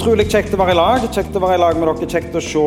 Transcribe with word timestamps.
Utrolig 0.00 0.30
kjekt 0.32 0.54
å 0.56 0.56
være 0.56 0.72
i 0.72 0.76
lag. 0.78 1.02
Kjekt 1.12 1.34
å 1.36 1.40
være 1.42 1.58
i 1.58 1.60
lag 1.60 1.76
med 1.76 1.84
dere. 1.84 2.06
Kjekt 2.08 2.36
å 2.38 2.40
se 2.40 2.60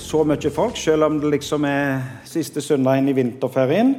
så 0.00 0.22
mye 0.24 0.50
folk, 0.54 0.78
selv 0.80 1.04
om 1.04 1.18
det 1.20 1.28
liksom 1.34 1.66
er 1.68 1.98
siste 2.24 2.62
søndagen 2.64 3.10
i 3.10 3.12
vinterferien. 3.12 3.90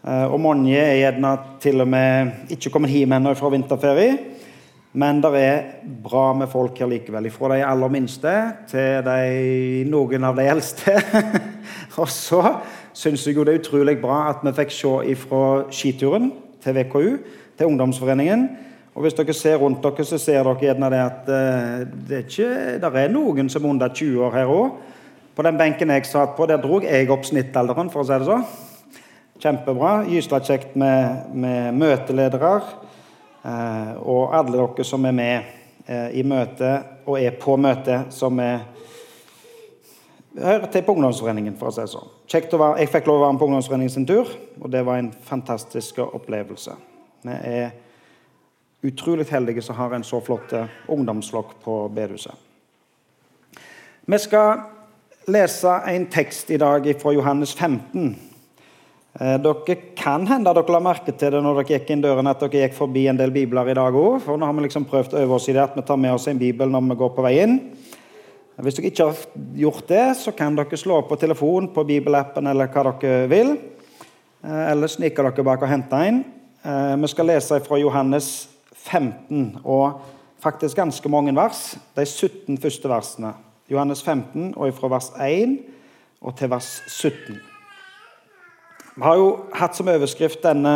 Eh, 0.00 0.22
og 0.24 0.40
mange 0.40 0.72
er 0.72 1.02
gjerne 1.02 1.34
til 1.60 1.84
og 1.84 1.90
med 1.92 2.54
ikke 2.54 2.72
kommet 2.72 2.94
hjem 2.94 3.12
ennå 3.12 3.34
fra 3.36 3.50
vinterferie. 3.52 4.14
Men 4.96 5.20
det 5.20 5.32
er 5.36 5.66
bra 6.06 6.30
med 6.32 6.48
folk 6.48 6.80
her 6.80 6.88
likevel. 6.88 7.28
Fra 7.34 7.50
de 7.52 7.66
aller 7.74 7.92
minste 7.92 8.32
til 8.70 9.04
de, 9.04 9.18
noen 9.92 10.24
av 10.30 10.40
de 10.40 10.46
eldste. 10.48 10.94
og 12.00 12.08
så 12.08 12.40
syns 12.96 13.26
jeg 13.28 13.36
jo 13.36 13.44
det 13.44 13.58
er 13.58 13.60
utrolig 13.60 13.98
bra 14.00 14.30
at 14.30 14.40
vi 14.48 14.54
fikk 14.62 14.72
se 14.78 15.18
fra 15.26 15.44
skituren 15.68 16.32
til 16.64 16.80
VKU, 16.80 17.12
til 17.60 17.68
ungdomsforeningen 17.68 18.48
og 18.98 19.04
Hvis 19.04 19.14
dere 19.14 19.34
ser 19.36 19.60
rundt 19.62 19.78
dere, 19.78 20.02
så 20.04 20.18
ser 20.18 20.42
dere 20.42 20.58
gjerne 20.58 20.88
det 20.90 20.98
at 20.98 21.28
uh, 21.30 21.82
det, 22.08 22.16
er 22.16 22.24
ikke, 22.24 22.48
der 22.82 22.96
er 22.98 23.12
noen 23.14 23.46
som 23.46 23.62
er 23.62 23.70
under 23.70 23.92
20 23.94 24.24
år 24.26 24.34
her 24.34 24.50
òg. 24.50 24.72
På 25.38 25.44
den 25.46 25.60
benken 25.60 25.92
jeg 25.94 26.08
satt 26.10 26.34
på, 26.34 26.48
der 26.50 26.58
dro 26.58 26.80
jeg 26.82 27.06
opp 27.14 27.22
snittalderen, 27.28 27.92
for 27.94 28.02
å 28.02 28.08
si 28.08 28.18
det 28.18 28.26
sånn. 28.26 28.42
Kjempebra. 29.38 29.92
Gysla 30.10 30.42
kjekt 30.42 30.74
med, 30.74 31.30
med 31.30 31.78
møteledere 31.78 32.52
uh, 32.58 33.94
og 34.02 34.34
alle 34.34 34.56
dere 34.56 34.90
som 34.90 35.06
er 35.06 35.18
med 35.22 35.56
uh, 35.86 36.10
i 36.10 36.26
møte 36.26 36.74
og 37.06 37.22
er 37.22 37.38
på 37.38 37.54
møte, 37.54 38.02
som 38.10 38.42
er 38.42 38.64
hører 40.42 40.70
til 40.74 40.82
på 40.82 40.98
ungdomsforeningen. 40.98 41.54
for 41.54 41.70
å 41.70 41.76
si 41.76 41.86
det 41.86 41.94
sånn. 41.94 42.14
Kjekt 42.26 42.54
å 42.54 42.66
være, 42.66 42.80
Jeg 42.82 42.96
fikk 42.98 43.06
lov 43.06 43.22
å 43.22 43.28
være 43.28 43.32
med 43.32 43.46
på 43.46 43.46
ungdomsforeningen 43.52 43.94
sin 43.94 44.06
tur, 44.10 44.26
og 44.60 44.70
det 44.74 44.82
var 44.82 44.98
en 44.98 45.12
fantastisk 45.12 46.02
opplevelse. 46.02 46.74
Vi 47.22 47.30
er 47.30 47.70
utrolig 48.82 49.26
heldige 49.30 49.62
som 49.62 49.76
har 49.76 49.94
en 49.94 50.04
så 50.04 50.20
flott 50.20 50.52
eh, 50.52 50.66
ungdomsflokk 50.88 51.56
på 51.64 51.80
bedehuset. 51.88 52.34
Vi 54.08 54.18
skal 54.18 54.62
lese 55.28 55.72
en 55.90 56.06
tekst 56.08 56.50
i 56.50 56.56
dag 56.56 56.86
fra 57.00 57.12
Johannes 57.12 57.54
15. 57.54 58.16
Eh, 59.20 59.34
dere 59.42 59.76
kan 59.98 60.26
hende 60.30 60.54
dere 60.54 60.72
la 60.72 60.80
merke 60.84 61.12
til 61.12 61.34
det 61.34 61.42
når 61.42 61.58
dere 61.58 61.74
gikk 61.74 61.90
inn 61.92 62.04
døren 62.04 62.30
at 62.30 62.40
dere 62.44 62.68
gikk 62.68 62.78
forbi 62.78 63.08
en 63.10 63.18
del 63.18 63.34
bibler 63.34 63.72
i 63.72 63.76
dag 63.76 63.98
òg. 63.98 64.20
For 64.24 64.38
nå 64.38 64.46
har 64.46 64.54
vi 64.54 64.68
liksom 64.68 64.86
prøvd 64.88 65.16
å 65.16 65.24
øve 65.24 65.38
oss 65.40 65.48
i 65.50 65.56
det 65.56 65.64
at 65.64 65.76
vi 65.76 65.84
tar 65.84 65.98
med 66.00 66.14
oss 66.14 66.28
en 66.30 66.40
bibel 66.40 66.70
når 66.70 66.86
vi 66.92 66.98
går 67.02 67.14
på 67.16 67.26
vei 67.26 67.34
inn. 67.42 67.58
Hvis 68.58 68.78
dere 68.78 68.90
ikke 68.90 69.08
har 69.10 69.24
gjort 69.58 69.90
det, 69.90 70.04
så 70.18 70.34
kan 70.34 70.56
dere 70.58 70.78
slå 70.78 71.02
på 71.06 71.18
telefonen 71.18 71.70
på 71.74 71.86
bibelappen 71.86 72.46
eller 72.50 72.70
hva 72.70 72.92
dere 72.92 73.26
vil. 73.30 73.56
Eh, 74.46 74.64
eller 74.70 74.90
snike 74.90 75.26
dere 75.26 75.46
bak 75.50 75.66
og 75.66 75.72
hente 75.72 76.04
en. 76.08 76.24
Vi 76.68 77.08
skal 77.08 77.28
lese 77.30 77.60
fra 77.64 77.76
Johannes 77.78 78.26
15 78.84 79.58
og 79.64 80.00
faktisk 80.42 80.76
ganske 80.76 81.08
mange 81.08 81.34
vers. 81.36 81.78
De 81.96 82.06
17 82.06 82.58
første 82.62 82.88
versene. 82.88 83.34
Johannes 83.70 84.02
15 84.02 84.54
og 84.56 84.74
fra 84.74 84.88
vers 84.88 85.10
1 85.20 85.58
og 86.20 86.36
til 86.38 86.50
vers 86.50 86.70
17. 86.86 87.40
Vi 88.98 89.04
har 89.04 89.18
jo 89.18 89.28
hatt 89.54 89.76
som 89.76 89.90
overskrift 89.90 90.42
denne 90.42 90.74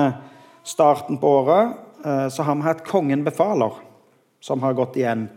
starten 0.63 1.19
på 1.19 1.31
året 1.41 1.73
eh, 2.05 2.29
så 2.29 2.43
har 2.43 2.55
vi 2.55 2.63
hatt 2.63 2.85
'Kongen 2.85 3.25
befaler', 3.25 3.81
som 4.41 4.63
har 4.63 4.73
gått 4.73 4.97
igjen 4.97 5.29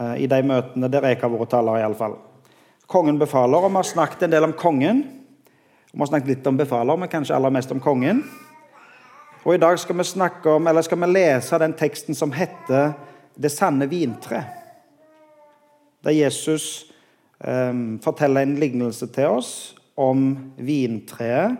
eh, 0.00 0.16
i 0.24 0.26
de 0.26 0.42
møtene 0.42 0.88
der 0.88 1.06
jeg 1.08 1.20
har 1.20 1.30
vært 1.30 1.50
taler. 1.50 1.78
I 1.78 1.86
alle 1.86 1.94
fall. 1.94 2.16
Kongen 2.86 3.18
befaler, 3.18 3.64
og 3.64 3.70
vi 3.70 3.76
har 3.76 3.82
snakket 3.82 4.22
en 4.22 4.30
del 4.30 4.44
om 4.44 4.52
kongen. 4.52 5.02
Vi 5.92 5.98
har 5.98 6.06
snakket 6.06 6.28
litt 6.28 6.46
om 6.46 6.56
befaler, 6.56 6.96
men 6.96 7.08
kanskje 7.08 7.34
aller 7.34 7.50
mest 7.50 7.72
om 7.72 7.80
kongen. 7.80 8.22
Og 9.46 9.54
I 9.54 9.60
dag 9.62 9.78
skal 9.78 9.94
vi, 9.94 10.02
snakke 10.02 10.50
om, 10.50 10.66
eller 10.66 10.82
skal 10.82 10.98
vi 10.98 11.06
lese 11.06 11.58
den 11.62 11.74
teksten 11.78 12.14
som 12.14 12.32
heter 12.32 12.92
'Det 13.38 13.52
sanne 13.52 13.86
vintre'. 13.86 14.42
Der 16.04 16.10
Jesus 16.10 16.92
um, 17.48 18.00
forteller 18.02 18.40
en 18.40 18.56
lignelse 18.56 19.06
til 19.06 19.26
oss 19.26 19.76
om 19.96 20.38
vintreet. 20.58 21.56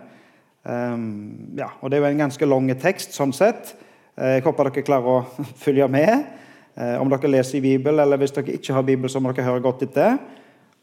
Um, 0.65 1.53
ja, 1.57 1.67
og 1.81 1.91
Det 1.91 1.97
er 1.97 2.01
jo 2.01 2.11
en 2.11 2.17
ganske 2.17 2.45
lang 2.45 2.79
tekst 2.79 3.13
sånn 3.13 3.33
sett. 3.33 3.75
Eh, 4.17 4.33
jeg 4.33 4.43
håper 4.43 4.63
dere 4.63 4.83
klarer 4.83 5.07
å 5.07 5.25
følge 5.65 5.87
med. 5.87 6.25
Uh, 6.77 7.01
om 7.01 7.09
dere 7.09 7.31
leser 7.31 7.57
i 7.57 7.61
Bibelen, 7.61 7.99
eller 7.99 8.17
hvis 8.17 8.31
dere 8.31 8.51
ikke 8.51 8.73
har 8.73 8.81
Bibel, 8.81 9.09
så 9.09 9.19
må 9.19 9.31
dere 9.31 9.45
høre 9.45 9.61
godt 9.61 9.81
etter. 9.81 10.17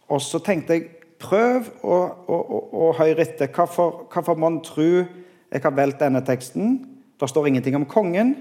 Og 0.08 0.22
så 0.22 0.38
tenkte 0.38 0.72
jeg 0.72 0.88
prøv 1.18 1.68
å, 1.82 2.00
å, 2.28 2.34
å, 2.34 2.68
å 2.88 2.92
høre 2.92 3.20
etter. 3.20 3.52
Hvorfor, 3.52 4.08
hvorfor 4.12 4.34
man 4.34 4.62
tror 4.62 5.04
jeg 5.52 5.62
har 5.62 5.70
valgt 5.70 6.00
denne 6.00 6.24
teksten? 6.24 6.93
Det 7.24 7.28
står 7.28 7.48
ingenting 7.48 7.76
om 7.76 7.84
kongen, 7.84 8.34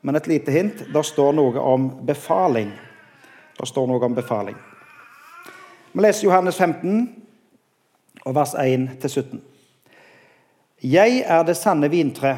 men 0.00 0.16
et 0.16 0.26
lite 0.26 0.50
hint. 0.50 0.78
Det 0.92 1.00
står 1.04 1.34
noe 1.36 1.60
om 1.60 1.90
befaling. 2.08 2.70
Det 3.58 3.66
står 3.68 3.90
noe 3.90 4.04
om 4.06 4.14
befaling. 4.16 4.54
Vi 5.92 6.00
leser 6.00 6.24
Johannes 6.24 6.56
15, 6.56 7.02
vers 8.24 8.54
1-17. 8.56 9.42
Jeg 10.80 11.18
er 11.28 11.42
det 11.44 11.58
sanne 11.60 11.90
vintre, 11.92 12.30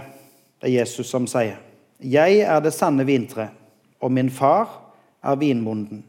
det 0.58 0.66
er 0.66 0.74
Jesus 0.80 1.12
som 1.14 1.28
sier. 1.30 1.60
Jeg 2.02 2.40
er 2.42 2.58
det 2.64 2.72
sanne 2.74 3.06
vintre, 3.06 3.46
og 4.02 4.10
min 4.10 4.32
far 4.34 4.66
er 5.22 5.38
vinbonden. 5.38 6.00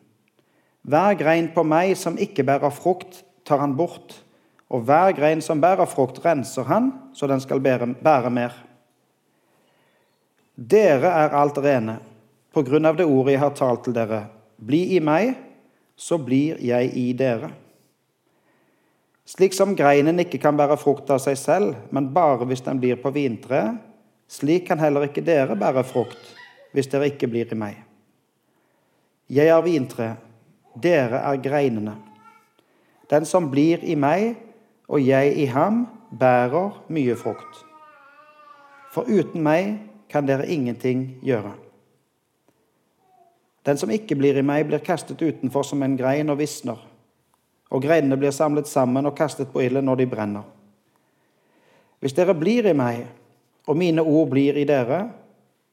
Hver 0.81 1.13
grein 1.19 1.51
på 1.53 1.61
meg 1.61 1.93
som 1.93 2.17
ikke 2.17 2.47
bærer 2.49 2.73
frukt, 2.73 3.21
tar 3.45 3.61
han 3.61 3.77
bort, 3.77 4.17
og 4.65 4.89
hver 4.89 5.13
grein 5.13 5.45
som 5.45 5.61
bærer 5.61 5.85
frukt, 5.85 6.25
renser 6.25 6.65
han, 6.65 6.89
så 7.13 7.29
den 7.29 7.45
skal 7.45 7.61
bære, 7.61 7.91
bære 8.01 8.33
mer. 8.33 8.57
Dere 10.59 11.07
er 11.07 11.35
alt 11.39 11.57
rene 11.63 11.95
på 12.51 12.65
grunn 12.67 12.87
av 12.89 12.97
det 12.99 13.05
ordet 13.07 13.37
jeg 13.37 13.43
har 13.45 13.55
talt 13.55 13.85
til 13.85 13.95
dere. 13.95 14.25
Bli 14.59 14.97
i 14.97 14.99
meg, 14.99 15.31
så 15.95 16.17
blir 16.19 16.59
jeg 16.59 16.89
i 16.99 17.05
dere. 17.15 17.53
Slik 19.29 19.53
som 19.55 19.75
greinen 19.77 20.19
ikke 20.19 20.39
kan 20.41 20.57
bære 20.57 20.75
frukt 20.81 21.11
av 21.13 21.21
seg 21.23 21.37
selv, 21.39 21.77
men 21.95 22.09
bare 22.11 22.47
hvis 22.49 22.65
den 22.65 22.81
blir 22.81 22.99
på 22.99 23.11
vintreet, 23.15 23.77
slik 24.27 24.65
kan 24.67 24.81
heller 24.81 25.07
ikke 25.07 25.23
dere 25.25 25.55
bære 25.57 25.85
frukt 25.87 26.35
hvis 26.73 26.89
dere 26.91 27.07
ikke 27.09 27.29
blir 27.29 27.49
i 27.49 27.57
meg. 27.57 27.77
Jeg 29.29 29.49
er 29.53 29.63
vintre, 29.63 30.09
dere 30.75 31.21
er 31.23 31.39
greinene. 31.41 31.95
Den 33.09 33.25
som 33.25 33.47
blir 33.49 33.81
i 33.85 33.95
meg 33.95 34.35
og 34.89 35.01
jeg 35.01 35.37
i 35.39 35.45
ham, 35.49 35.85
bærer 36.09 36.81
mye 36.89 37.15
frukt. 37.17 37.63
For 38.89 39.05
uten 39.05 39.45
meg 39.45 39.77
kan 40.09 40.27
dere 40.27 40.47
ingenting 40.49 41.19
gjøre. 41.25 41.53
Den 43.65 43.77
som 43.77 43.91
ikke 43.93 44.17
blir 44.17 44.39
i 44.39 44.45
meg, 44.45 44.65
blir 44.67 44.81
kastet 44.81 45.21
utenfor 45.21 45.65
som 45.67 45.83
en 45.83 45.97
grein 45.99 46.31
og 46.31 46.39
visner. 46.39 46.79
Og 47.69 47.83
greinene 47.83 48.17
blir 48.17 48.33
samlet 48.33 48.67
sammen 48.67 49.05
og 49.05 49.17
kastet 49.17 49.51
på 49.53 49.61
ilden 49.61 49.85
når 49.85 50.01
de 50.01 50.09
brenner. 50.09 50.47
Hvis 51.99 52.15
dere 52.17 52.33
blir 52.37 52.65
i 52.69 52.73
meg, 52.73 53.03
og 53.69 53.77
mine 53.77 54.01
ord 54.01 54.31
blir 54.31 54.57
i 54.57 54.65
dere, 54.65 55.03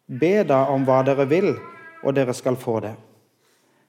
be 0.07 0.43
da 0.45 0.67
om 0.75 0.85
hva 0.85 1.01
dere 1.07 1.25
vil, 1.31 1.55
og 2.05 2.15
dere 2.15 2.35
skal 2.37 2.59
få 2.61 2.81
det. 2.85 2.93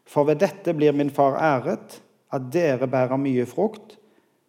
For 0.08 0.24
ved 0.30 0.40
dette 0.40 0.74
blir 0.78 0.96
min 0.96 1.12
far 1.12 1.36
æret, 1.36 2.00
at 2.32 2.52
dere 2.54 2.88
bærer 2.88 3.20
mye 3.20 3.46
frukt 3.50 3.98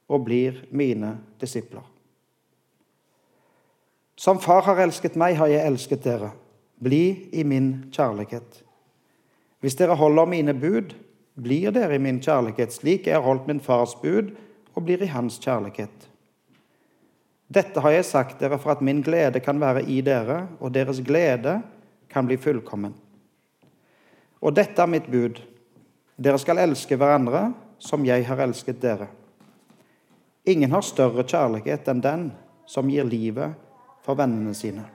og 0.09 0.25
blir 0.29 0.63
mine 0.71 1.17
disipler. 1.41 1.83
Som 4.19 4.41
Far 4.43 4.65
har 4.67 4.81
elsket 4.83 5.15
meg, 5.15 5.37
har 5.39 5.47
jeg 5.47 5.62
elsket 5.62 6.03
dere. 6.03 6.33
Bli 6.83 7.31
i 7.31 7.45
min 7.47 7.87
kjærlighet. 7.95 8.65
Hvis 9.62 9.77
dere 9.79 9.95
holder 9.99 10.27
mine 10.27 10.55
bud, 10.59 10.95
blir 11.39 11.71
dere 11.75 11.95
i 11.95 12.03
min 12.03 12.19
kjærlighet, 12.23 12.75
slik 12.75 13.06
jeg 13.06 13.15
har 13.15 13.23
holdt 13.23 13.47
min 13.47 13.62
fars 13.62 13.95
bud 14.03 14.33
og 14.75 14.83
blir 14.87 15.05
i 15.06 15.11
hans 15.12 15.38
kjærlighet. 15.43 16.09
Dette 17.47 17.81
har 17.81 17.94
jeg 17.94 18.09
sagt 18.09 18.43
dere 18.43 18.59
for 18.59 18.75
at 18.75 18.82
min 18.82 19.05
glede 19.06 19.38
kan 19.41 19.61
være 19.62 19.85
i 19.87 20.00
dere, 20.03 20.49
og 20.59 20.75
deres 20.75 20.99
glede 20.99 21.61
kan 22.11 22.26
bli 22.26 22.37
fullkommen. 22.43 22.97
Og 24.43 24.55
dette 24.55 24.82
er 24.82 24.91
mitt 24.91 25.06
bud. 25.11 25.38
Dere 26.19 26.43
skal 26.43 26.59
elske 26.67 26.99
hverandre 26.99 27.53
som 27.79 28.03
jeg 28.06 28.26
har 28.26 28.43
elsket 28.43 28.82
dere. 28.82 29.06
Ingen 30.43 30.75
har 30.75 30.82
større 30.82 31.23
kjærlighet 31.23 31.87
enn 31.87 32.03
den 32.03 32.29
som 32.67 32.91
gir 32.91 33.06
livet 33.06 33.55
for 34.08 34.16
vennene 34.16 34.55
sine. 34.56 34.87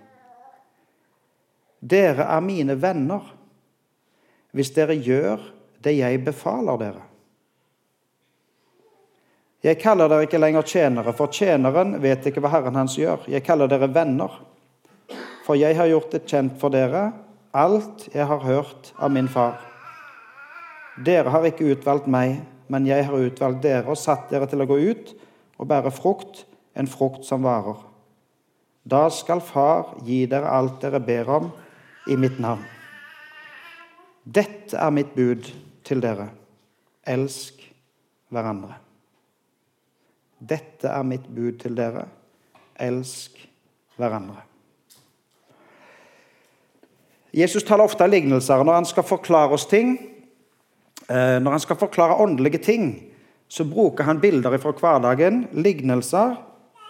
Dere 1.78 2.26
er 2.34 2.42
mine 2.42 2.74
venner 2.82 3.28
hvis 4.58 4.72
dere 4.74 4.96
gjør 4.98 5.44
det 5.86 5.94
jeg 6.00 6.22
befaler 6.26 6.80
dere. 6.82 7.04
Jeg 9.64 9.78
kaller 9.80 10.10
dere 10.10 10.26
ikke 10.26 10.42
lenger 10.42 10.66
tjenere, 10.68 11.14
for 11.16 11.32
tjeneren 11.32 12.00
vet 12.04 12.26
ikke 12.28 12.42
hva 12.44 12.56
Herren 12.56 12.82
hans 12.82 12.98
gjør. 12.98 13.30
Jeg 13.30 13.46
kaller 13.46 13.70
dere 13.70 13.92
venner, 13.94 14.34
for 15.46 15.60
jeg 15.60 15.78
har 15.78 15.92
gjort 15.92 16.10
det 16.18 16.26
kjent 16.26 16.58
for 16.60 16.74
dere, 16.74 17.06
alt 17.54 18.10
jeg 18.10 18.26
har 18.28 18.44
hørt 18.44 18.92
av 18.98 19.14
min 19.14 19.30
far. 19.30 19.62
Dere 21.06 21.30
har 21.30 21.46
ikke 21.48 21.70
utvalgt 21.70 22.10
meg, 22.12 22.40
men 22.68 22.90
jeg 22.90 23.06
har 23.06 23.30
utvalgt 23.30 23.62
dere 23.64 23.94
og 23.94 24.00
satt 24.00 24.34
dere 24.34 24.50
til 24.50 24.66
å 24.66 24.70
gå 24.74 24.82
ut 24.90 25.18
og 25.62 25.70
bære 25.70 25.94
frukt, 25.94 26.48
en 26.74 26.90
frukt 26.90 27.24
som 27.30 27.46
varer. 27.46 27.93
Da 28.84 29.08
skal 29.12 29.42
Far 29.42 29.96
gi 30.04 30.26
dere 30.28 30.52
alt 30.52 30.82
dere 30.84 31.00
ber 31.00 31.30
om 31.32 31.52
i 32.12 32.18
mitt 32.20 32.40
navn. 32.44 32.64
Dette 34.24 34.80
er 34.80 34.92
mitt 34.92 35.14
bud 35.16 35.48
til 35.88 36.04
dere. 36.04 36.30
Elsk 37.08 37.60
hverandre. 38.32 38.76
Dette 40.40 40.92
er 40.92 41.04
mitt 41.08 41.28
bud 41.32 41.60
til 41.64 41.76
dere. 41.76 42.06
Elsk 42.80 43.40
hverandre. 44.00 44.44
Jesus 47.34 47.66
taler 47.66 47.88
ofte 47.88 48.06
av 48.06 48.12
lignelser 48.14 48.62
når 48.62 48.82
han 48.82 48.88
skal 48.88 49.08
forklare 49.08 49.56
oss 49.56 49.66
ting. 49.70 49.96
Eh, 51.08 51.40
når 51.42 51.56
han 51.56 51.64
skal 51.64 51.80
forklare 51.80 52.20
åndelige 52.22 52.62
ting, 52.64 52.92
så 53.48 53.66
bruker 53.68 54.08
han 54.08 54.22
bilder 54.22 54.56
fra 54.62 54.74
hverdagen, 54.78 55.48
lignelser, 55.54 56.38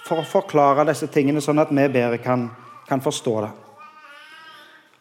for 0.03 0.19
å 0.19 0.27
forklare 0.27 0.85
disse 0.89 1.07
tingene, 1.11 1.41
sånn 1.41 1.61
at 1.63 1.71
vi 1.71 1.88
bedre 1.88 2.19
kan, 2.21 2.50
kan 2.88 3.01
forstå 3.03 3.35
det. 3.45 3.51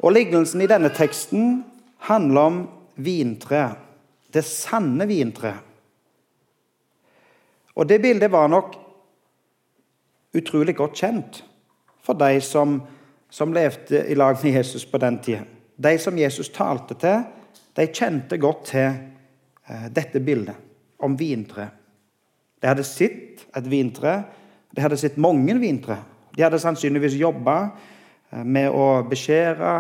Og 0.02 0.14
Lignelsen 0.14 0.62
i 0.62 0.70
denne 0.70 0.90
teksten 0.94 1.62
handler 2.08 2.48
om 2.48 2.62
vintreet. 2.94 3.78
Det 4.32 4.42
sanne 4.46 5.06
vintreet. 5.06 5.68
Og 7.76 7.88
det 7.88 8.02
bildet 8.02 8.30
var 8.32 8.50
nok 8.52 8.74
utrolig 10.36 10.74
godt 10.76 10.98
kjent 10.98 11.42
for 12.04 12.18
de 12.18 12.40
som, 12.44 12.80
som 13.30 13.52
levde 13.54 14.02
i 14.08 14.16
lag 14.18 14.36
med 14.42 14.58
Jesus 14.58 14.84
på 14.88 15.00
den 15.00 15.18
tida. 15.24 15.44
De 15.76 15.94
som 16.00 16.18
Jesus 16.18 16.50
talte 16.52 16.96
til, 17.00 17.22
de 17.72 17.88
kjente 17.88 18.36
godt 18.40 18.66
til 18.72 18.88
eh, 18.88 19.86
dette 19.92 20.20
bildet 20.20 20.58
om 21.02 21.16
vintre. 21.18 21.68
De 22.60 22.68
hadde 22.68 22.84
sett 22.86 23.46
et 23.56 23.68
vintre, 23.70 24.20
de 24.72 24.80
hadde 24.80 24.96
sett 24.96 25.16
mange 25.20 25.54
vintre. 25.60 25.96
De 26.32 26.42
hadde 26.42 26.60
sannsynligvis 26.60 27.18
jobba 27.20 27.56
eh, 28.30 28.44
med 28.44 28.72
å 28.72 29.02
beskjære 29.08 29.72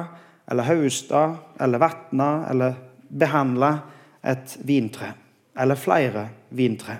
eller 0.52 0.68
høste 0.68 1.22
eller 1.62 1.80
vatne 1.80 2.28
eller 2.50 2.76
behandle 3.08 3.72
et 4.28 4.58
vintre. 4.68 5.14
Eller 5.56 5.80
flere 5.80 6.26
vintre. 6.56 6.98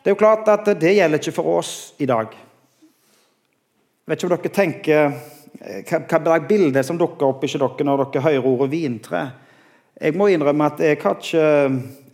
Det 0.00 0.08
er 0.08 0.16
jo 0.16 0.20
klart 0.22 0.48
at 0.48 0.72
det 0.80 0.94
gjelder 0.96 1.20
ikke 1.20 1.36
for 1.36 1.58
oss 1.60 1.74
i 2.00 2.08
dag. 2.08 2.32
Jeg 2.32 4.08
vet 4.08 4.22
ikke 4.22 4.30
om 4.30 4.34
dere 4.34 4.54
tenker 4.56 5.02
eh, 5.04 5.92
hva 5.92 6.20
slags 6.24 6.48
bilde 6.48 6.84
som 6.86 6.98
dukker 6.98 7.28
opp 7.28 7.44
ikke 7.44 7.60
dere 7.60 7.86
når 7.86 8.06
dere 8.06 8.24
hører 8.24 8.48
ordet 8.48 8.70
vintre. 8.72 9.24
Jeg 10.00 10.16
må 10.16 10.30
innrømme 10.32 10.70
at 10.70 10.80
jeg, 10.80 10.96
ikke, 10.96 11.44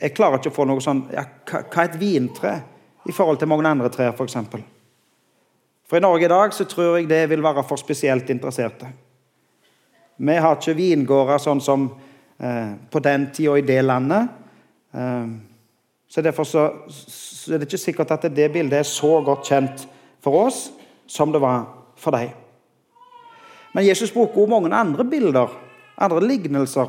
jeg 0.01 0.15
klarer 0.17 0.41
ikke 0.41 0.51
å 0.51 0.57
få 0.57 0.67
noe 0.67 0.83
sånn 0.83 1.05
ja, 1.15 1.23
Hva 1.47 1.85
er 1.85 1.87
et 1.87 2.01
vintre 2.01 2.57
i 3.09 3.15
forhold 3.15 3.39
til 3.39 3.49
mange 3.49 3.69
andre 3.69 3.91
trær, 3.93 4.13
f.eks.? 4.13 4.19
For, 4.19 4.25
eksempel? 4.25 4.65
for 5.87 5.97
i 5.97 6.03
Norge 6.03 6.25
i 6.27 6.31
dag 6.33 6.55
så 6.55 6.65
tror 6.65 6.97
jeg 6.97 7.09
det 7.11 7.29
vil 7.31 7.43
være 7.43 7.65
for 7.67 7.79
spesielt 7.79 8.31
interesserte. 8.31 8.89
Vi 10.17 10.37
har 10.41 10.57
ikke 10.57 10.75
vingårder 10.77 11.39
sånn 11.43 11.61
som 11.61 11.91
eh, 12.41 12.73
på 12.91 13.03
den 13.05 13.29
tida 13.37 13.53
og 13.53 13.61
i 13.61 13.67
det 13.69 13.83
landet. 13.85 14.33
Eh, 14.97 15.29
så 16.09 16.23
Derfor 16.23 16.45
så, 16.49 16.65
så 16.89 17.55
er 17.55 17.61
det 17.61 17.69
ikke 17.69 17.83
sikkert 17.83 18.15
at 18.15 18.27
det 18.33 18.49
bildet 18.55 18.81
er 18.81 18.89
så 18.89 19.21
godt 19.27 19.47
kjent 19.47 19.87
for 20.25 20.47
oss 20.47 20.71
som 21.07 21.33
det 21.33 21.43
var 21.43 21.67
for 22.01 22.17
deg. 22.17 22.33
Men 23.77 23.85
Jesus 23.85 24.13
bruker 24.15 24.41
også 24.41 24.51
mange 24.55 24.73
andre 24.75 25.05
bilder, 25.05 25.53
andre 26.01 26.23
lignelser, 26.25 26.89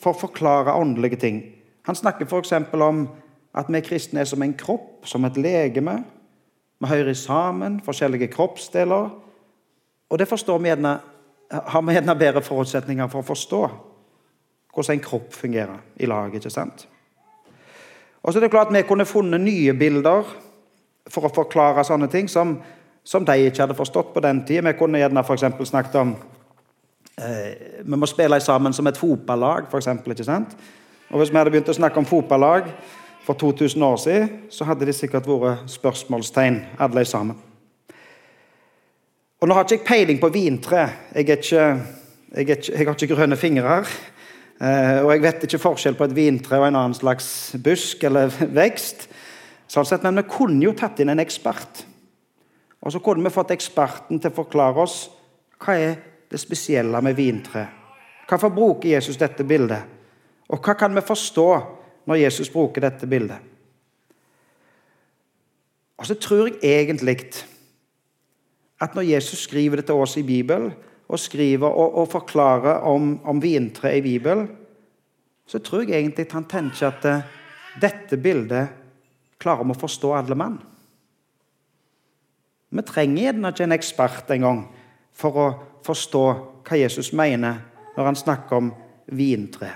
for 0.00 0.12
å 0.12 0.20
forklare 0.20 0.74
åndelige 0.76 1.16
ting. 1.20 1.40
Han 1.88 1.96
snakker 1.96 2.28
f.eks. 2.28 2.52
om 2.76 3.06
at 3.54 3.66
vi 3.68 3.80
kristne 3.82 4.20
er 4.20 4.28
som 4.30 4.42
en 4.42 4.54
kropp, 4.54 5.06
som 5.06 5.24
et 5.24 5.36
legeme. 5.36 5.96
Vi 6.80 6.88
hører 6.88 7.14
sammen, 7.14 7.80
forskjellige 7.84 8.30
kroppsdeler. 8.32 9.10
Og 10.10 10.18
det 10.18 10.28
forstår 10.28 10.58
vi 10.58 10.70
gjerne, 10.70 10.98
har 11.50 11.82
vi 11.82 11.92
gjerne 11.92 12.18
bedre 12.18 12.42
forutsetninger 12.42 13.10
for 13.10 13.22
å 13.22 13.30
forstå 13.32 13.62
hvordan 14.70 14.96
en 14.96 15.02
kropp 15.02 15.34
fungerer 15.34 15.78
i 15.98 16.06
lag. 16.06 16.34
ikke 16.34 16.50
sant? 16.50 16.86
Og 18.22 18.32
så 18.32 18.38
er 18.38 18.46
det 18.46 18.50
klart 18.50 18.68
at 18.68 18.74
Vi 18.74 18.82
kunne 18.82 19.04
funnet 19.04 19.40
nye 19.40 19.72
bilder 19.74 20.22
for 21.10 21.26
å 21.26 21.34
forklare 21.34 21.84
sånne 21.84 22.08
ting 22.08 22.28
som, 22.28 22.58
som 23.04 23.24
de 23.24 23.36
ikke 23.46 23.64
hadde 23.64 23.74
forstått 23.74 24.14
på 24.14 24.20
den 24.20 24.44
tida. 24.46 24.68
Vi 24.68 24.78
kunne 24.78 24.98
gjerne 24.98 25.24
for 25.24 25.36
snakket 25.36 25.94
om 25.94 26.14
eh, 27.18 27.82
Vi 27.82 27.96
må 27.96 28.06
spille 28.06 28.40
sammen 28.40 28.72
som 28.72 28.86
et 28.86 28.98
fotballag, 28.98 29.66
f.eks. 29.66 29.88
Og 31.10 31.18
Hvis 31.18 31.32
vi 31.32 31.36
hadde 31.36 31.50
begynt 31.50 31.68
å 31.68 31.74
snakke 31.74 31.98
om 31.98 32.06
fotballag 32.06 32.70
for 33.24 33.34
2000 33.34 33.82
år 33.82 33.96
siden, 33.96 34.28
så 34.50 34.64
hadde 34.64 34.86
de 34.88 34.92
sikkert 34.96 35.28
vært 35.28 35.68
spørsmålstegn, 35.70 36.60
alle 36.78 37.04
sammen. 37.04 37.36
Og 39.40 39.48
Nå 39.48 39.54
har 39.56 39.64
ikke 39.64 39.78
jeg 39.78 39.86
peiling 39.88 40.18
på 40.20 40.28
vintre. 40.28 40.88
Jeg, 41.14 41.28
ikke, 41.28 41.60
jeg, 42.36 42.48
ikke, 42.48 42.72
jeg 42.72 42.86
har 42.86 42.96
ikke 42.96 43.14
grønne 43.14 43.36
fingre. 43.40 43.78
Eh, 44.60 44.98
og 45.00 45.14
jeg 45.14 45.22
vet 45.24 45.46
ikke 45.46 45.62
forskjell 45.62 45.96
på 45.96 46.04
et 46.04 46.16
vintre 46.16 46.58
og 46.60 46.66
en 46.66 46.76
annen 46.76 46.96
slags 46.96 47.54
busk 47.64 48.04
eller 48.04 48.32
vekst. 48.60 49.06
Sånn 49.70 49.88
sett, 49.88 50.04
Men 50.04 50.20
vi 50.20 50.28
kunne 50.28 50.66
jo 50.66 50.74
tatt 50.76 51.00
inn 51.00 51.12
en 51.14 51.22
ekspert. 51.22 51.86
Og 52.84 52.92
så 52.92 53.00
kunne 53.04 53.24
vi 53.24 53.32
fått 53.32 53.54
eksperten 53.54 54.20
til 54.20 54.32
å 54.32 54.38
forklare 54.42 54.84
oss 54.84 55.02
hva 55.60 55.76
er 55.76 55.96
det 56.30 56.40
spesielle 56.40 57.00
med 57.04 57.16
vintre. 57.16 57.64
Hvorfor 58.28 58.52
bruker 58.54 58.92
Jesus 58.92 59.18
dette 59.20 59.44
bildet? 59.44 59.82
Og 60.52 60.60
hva 60.60 60.76
kan 60.76 60.94
vi 60.94 61.04
forstå 61.04 61.48
når 62.08 62.22
Jesus 62.24 62.50
bruker 62.52 62.84
dette 62.84 63.08
bildet? 63.10 63.38
Og 66.00 66.08
så 66.08 66.16
tror 66.16 66.48
jeg 66.48 66.60
egentlig 66.64 67.18
at 68.80 68.94
når 68.96 69.10
Jesus 69.10 69.44
skriver 69.44 69.80
det 69.80 69.90
til 69.90 70.00
oss 70.00 70.16
i 70.16 70.24
Bibelen, 70.24 70.72
og 71.10 71.18
skriver 71.18 71.66
og, 71.66 71.98
og 71.98 72.08
forklarer 72.08 72.84
om, 72.86 73.18
om 73.26 73.42
vintre 73.42 73.96
i 73.98 74.02
Bibelen, 74.02 74.46
så 75.46 75.58
tror 75.58 75.82
jeg 75.82 75.98
egentlig 75.98 76.28
at 76.28 76.36
han 76.38 76.46
tenker 76.46 76.86
at 76.86 77.06
uh, 77.10 77.24
dette 77.82 78.16
bildet 78.22 78.68
klarer 79.42 79.66
vi 79.66 79.74
å 79.74 79.80
forstå 79.80 80.12
alle 80.14 80.38
mann. 80.38 80.60
Vi 82.70 82.84
trenger 82.86 83.24
gjerne 83.24 83.50
ikke 83.50 83.66
en 83.66 83.74
ekspert 83.74 84.30
engang 84.30 84.62
for 85.10 85.40
å 85.42 85.48
forstå 85.86 86.24
hva 86.62 86.78
Jesus 86.78 87.10
mener 87.16 87.58
når 87.96 88.06
han 88.12 88.20
snakker 88.20 88.60
om 88.60 88.70
vintre. 89.10 89.72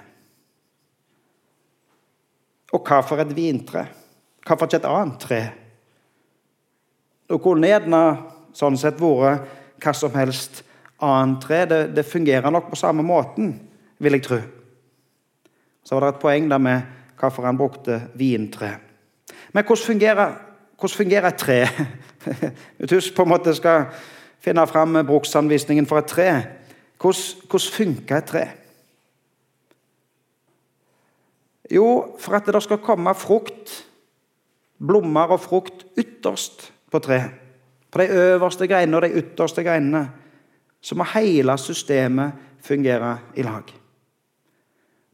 Og 2.75 2.83
hva 2.83 3.01
for 3.07 3.23
et 3.23 3.35
vintre? 3.37 3.87
Hva 4.45 4.57
for 4.59 4.75
et 4.75 4.89
annet 4.89 5.21
tre? 5.23 5.43
Det 7.25 7.39
kunne 7.43 7.71
gjerne 7.71 8.01
sånn 8.55 8.77
sett 8.79 8.99
vært 9.01 9.47
hva 9.83 9.93
som 9.97 10.15
helst 10.19 10.63
annet 11.03 11.41
tre. 11.45 11.61
Det, 11.71 11.81
det, 11.95 12.07
fungerer 12.09 12.53
nok 12.53 12.71
på 12.73 12.79
samme 12.79 13.05
måten, 13.07 13.55
vil 14.03 14.19
jeg 14.19 14.27
tro. 14.27 14.41
Så 15.85 15.97
var 15.97 16.07
det 16.07 16.15
et 16.15 16.25
poeng 16.25 16.51
der 16.51 16.63
med 16.63 16.91
hvorfor 17.21 17.47
han 17.47 17.61
brukte 17.61 18.01
vintre. 18.19 18.75
Men 19.55 19.65
hvordan 19.65 19.87
fungerer, 19.87 20.35
hvordan 20.81 20.99
fungerer 20.99 21.31
et 21.31 21.41
tre? 21.41 21.61
Hvis 22.79 22.91
du 22.91 23.15
på 23.17 23.25
en 23.25 23.33
måte 23.33 23.55
skal 23.55 23.87
finne 24.45 24.67
fram 24.69 24.99
bruksanvisningen 25.07 25.87
for 25.87 26.03
et 26.03 26.11
tre, 26.11 26.29
hvordan, 27.01 27.49
hvordan 27.49 27.75
funker 27.79 28.19
et 28.19 28.29
tre? 28.29 28.45
Jo, 31.73 32.17
for 32.21 32.37
at 32.37 32.47
det 32.47 32.63
skal 32.63 32.83
komme 32.85 33.15
frukt, 33.17 33.73
blomster 34.79 35.33
og 35.33 35.41
frukt 35.41 35.87
ytterst 35.97 36.73
på 36.93 36.99
treet. 36.99 37.41
På 37.91 38.03
de 38.03 38.11
øverste 38.11 38.67
greinene 38.67 38.97
og 38.99 39.03
de 39.03 39.23
ytterste 39.23 39.63
greinene 39.63 40.09
så 40.85 40.97
må 40.99 41.07
hele 41.15 41.55
systemet 41.59 42.33
fungere 42.61 43.19
i 43.37 43.43
lag. 43.43 43.63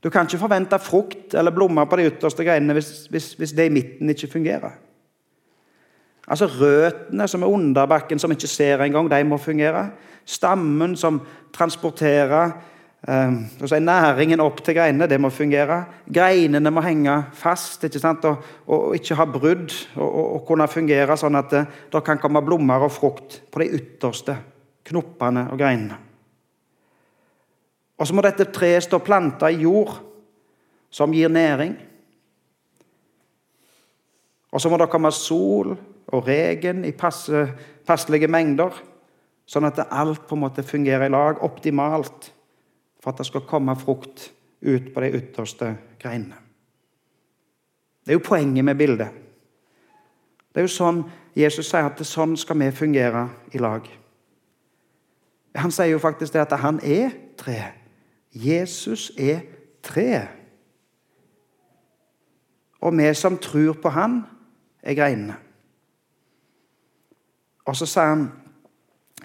Du 0.02 0.10
kan 0.10 0.26
ikke 0.26 0.40
forvente 0.40 0.78
frukt 0.78 1.34
eller 1.34 1.54
blomster 1.54 1.84
på 1.84 1.96
de 1.96 2.06
ytterste 2.08 2.44
greinene 2.44 2.72
hvis, 2.72 3.06
hvis, 3.10 3.32
hvis, 3.34 3.52
det 3.52 3.66
i 3.66 3.74
midten 3.74 4.10
ikke 4.10 4.32
fungerer. 4.32 4.72
Altså 6.30 6.46
Røttene 6.46 7.28
som 7.28 7.42
er 7.42 7.46
under 7.46 7.86
bakken, 7.86 8.18
som 8.18 8.30
ikke 8.30 8.46
ser 8.46 8.82
engang, 8.82 9.10
de 9.10 9.24
må 9.24 9.36
fungere. 9.36 9.90
Stammen 10.24 10.96
som 10.96 11.20
transporterer 11.52 12.50
eh, 13.08 13.72
er 13.72 13.80
næringen 13.80 14.40
opp 14.40 14.60
til 14.64 14.76
greinene, 14.76 15.08
det 15.08 15.20
må 15.20 15.30
fungere. 15.30 15.84
Greinene 16.12 16.70
må 16.70 16.82
henge 16.84 17.16
fast 17.32 17.84
ikke 17.84 18.02
sant? 18.02 18.24
Og, 18.28 18.44
og, 18.66 18.78
og 18.90 18.94
ikke 18.98 19.16
ha 19.16 19.26
brudd, 19.26 19.74
og, 19.96 20.10
og, 20.20 20.44
kunne 20.48 20.68
fungere 20.68 21.16
sånn 21.16 21.38
at 21.40 21.50
det, 21.54 21.64
det 21.92 22.04
kan 22.04 22.20
komme 22.20 22.42
blomster 22.44 22.86
og 22.86 22.92
frukt 22.92 23.40
på 23.50 23.62
de 23.62 23.70
ytterste 23.80 24.36
knoppene 24.90 25.48
og 25.52 25.60
greinene. 25.60 25.98
Og 28.00 28.08
så 28.08 28.16
må 28.16 28.24
dette 28.24 28.48
treet 28.48 28.86
stå 28.86 28.98
planta 29.04 29.50
i 29.52 29.60
jord 29.60 29.98
som 30.90 31.12
gir 31.12 31.28
næring. 31.28 31.74
Og 34.50 34.62
så 34.62 34.70
må 34.72 34.78
det 34.80 34.90
komme 34.90 35.12
sol 35.14 35.74
og 36.10 36.26
regen 36.26 36.82
i 36.88 36.94
passe, 36.96 37.44
passelige 37.86 38.30
mengder, 38.30 38.72
sånn 39.46 39.68
at 39.68 39.82
alt 39.84 40.24
på 40.26 40.36
en 40.36 40.44
måte 40.46 40.64
fungerer 40.66 41.06
i 41.06 41.12
lag 41.12 41.42
optimalt 41.46 42.30
for 43.00 43.12
at 43.12 43.18
det 43.18 43.26
skal 43.26 43.46
komme 43.48 43.76
frukt 43.76 44.32
ut 44.60 44.92
på 44.94 45.00
de 45.00 45.10
ytterste 45.16 45.74
greinene. 46.00 46.36
Det 48.04 48.12
er 48.12 48.18
jo 48.18 48.28
poenget 48.28 48.64
med 48.64 48.76
bildet. 48.76 49.08
Det 50.50 50.60
er 50.60 50.66
jo 50.66 50.72
sånn 50.72 51.04
Jesus 51.36 51.68
sier 51.70 51.86
at 51.86 51.98
det 52.00 52.08
sånn 52.08 52.34
skal 52.40 52.58
vi 52.58 52.70
fungere 52.74 53.28
i 53.54 53.60
lag. 53.62 53.86
Han 55.56 55.72
sier 55.74 55.92
jo 55.92 56.02
faktisk 56.02 56.34
det 56.34 56.42
at 56.42 56.58
han 56.62 56.80
er 56.82 57.12
tre. 57.38 57.60
Jesus 58.32 59.10
er 59.18 59.44
tre. 59.82 60.26
Og 62.80 62.96
vi 62.96 63.14
som 63.14 63.38
tror 63.38 63.76
på 63.82 63.88
Han, 63.88 64.22
er 64.82 64.94
greinene. 64.96 65.34
Og 67.68 67.76
så 67.76 67.86
sier 67.86 68.14
han 68.14 68.30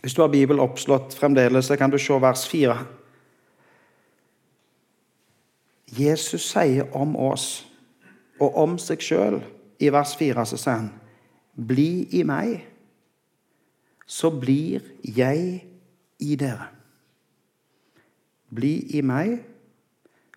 Hvis 0.01 0.13
du 0.13 0.21
har 0.21 0.29
Bibelen 0.29 0.59
oppslått 0.59 1.15
fremdeles, 1.17 1.65
så 1.65 1.77
kan 1.77 1.89
du 1.89 1.97
se 1.97 2.13
vers 2.21 2.43
4. 2.47 2.75
Jesus 5.85 6.49
sier 6.49 6.89
om 6.97 7.15
oss 7.15 7.65
og 8.41 8.55
om 8.57 8.77
seg 8.81 9.03
sjøl 9.05 9.39
i 9.79 9.91
vers 9.93 10.15
4, 10.17 10.45
så 10.45 10.59
sier 10.59 10.79
han 10.79 10.93
Bli 11.55 12.07
i 12.19 12.23
meg, 12.27 12.65
så 14.05 14.31
blir 14.33 14.83
jeg 15.07 15.61
i 16.19 16.35
dere. 16.35 16.67
Bli 18.55 18.73
i 18.97 19.01
meg, 19.05 19.37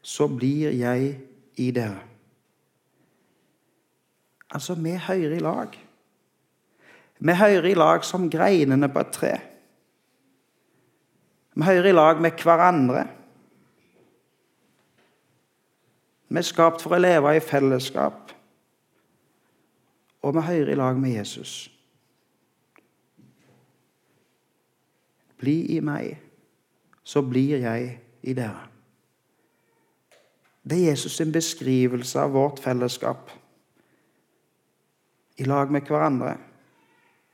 så 0.03 0.29
blir 0.31 0.71
jeg 0.79 1.11
i 1.59 1.71
dere. 1.75 2.05
Altså, 4.55 4.79
vi 4.79 4.95
hører 4.95 5.37
i 5.37 5.43
lag. 5.45 5.75
Vi 7.19 7.35
hører 7.35 7.67
i 7.69 7.75
lag 7.75 8.05
som 8.07 8.31
greinene 8.31 8.89
på 8.89 9.03
et 9.03 9.13
tre. 9.13 9.35
Vi 11.59 11.67
hører 11.67 11.91
i 11.91 11.97
lag 11.97 12.23
med 12.23 12.39
hverandre. 12.39 13.05
Vi 16.29 16.37
er 16.37 16.45
skapt 16.45 16.83
for 16.85 16.93
å 16.93 17.01
leve 17.01 17.37
i 17.37 17.41
fellesskap, 17.41 18.33
og 20.23 20.35
vi 20.37 20.45
hører 20.45 20.73
i 20.73 20.77
lag 20.77 20.99
med 21.01 21.15
Jesus. 21.17 21.71
Bli 25.39 25.61
i 25.77 25.79
meg, 25.81 26.19
så 27.05 27.23
blir 27.25 27.63
jeg 27.63 27.95
i 28.23 28.35
dere. 28.37 28.67
Det 30.69 30.77
er 30.77 30.91
Jesus' 30.91 31.17
sin 31.17 31.33
beskrivelse 31.33 32.21
av 32.21 32.35
vårt 32.35 32.61
fellesskap. 32.61 33.31
I 35.39 35.47
lag 35.49 35.71
med 35.73 35.87
hverandre 35.89 36.35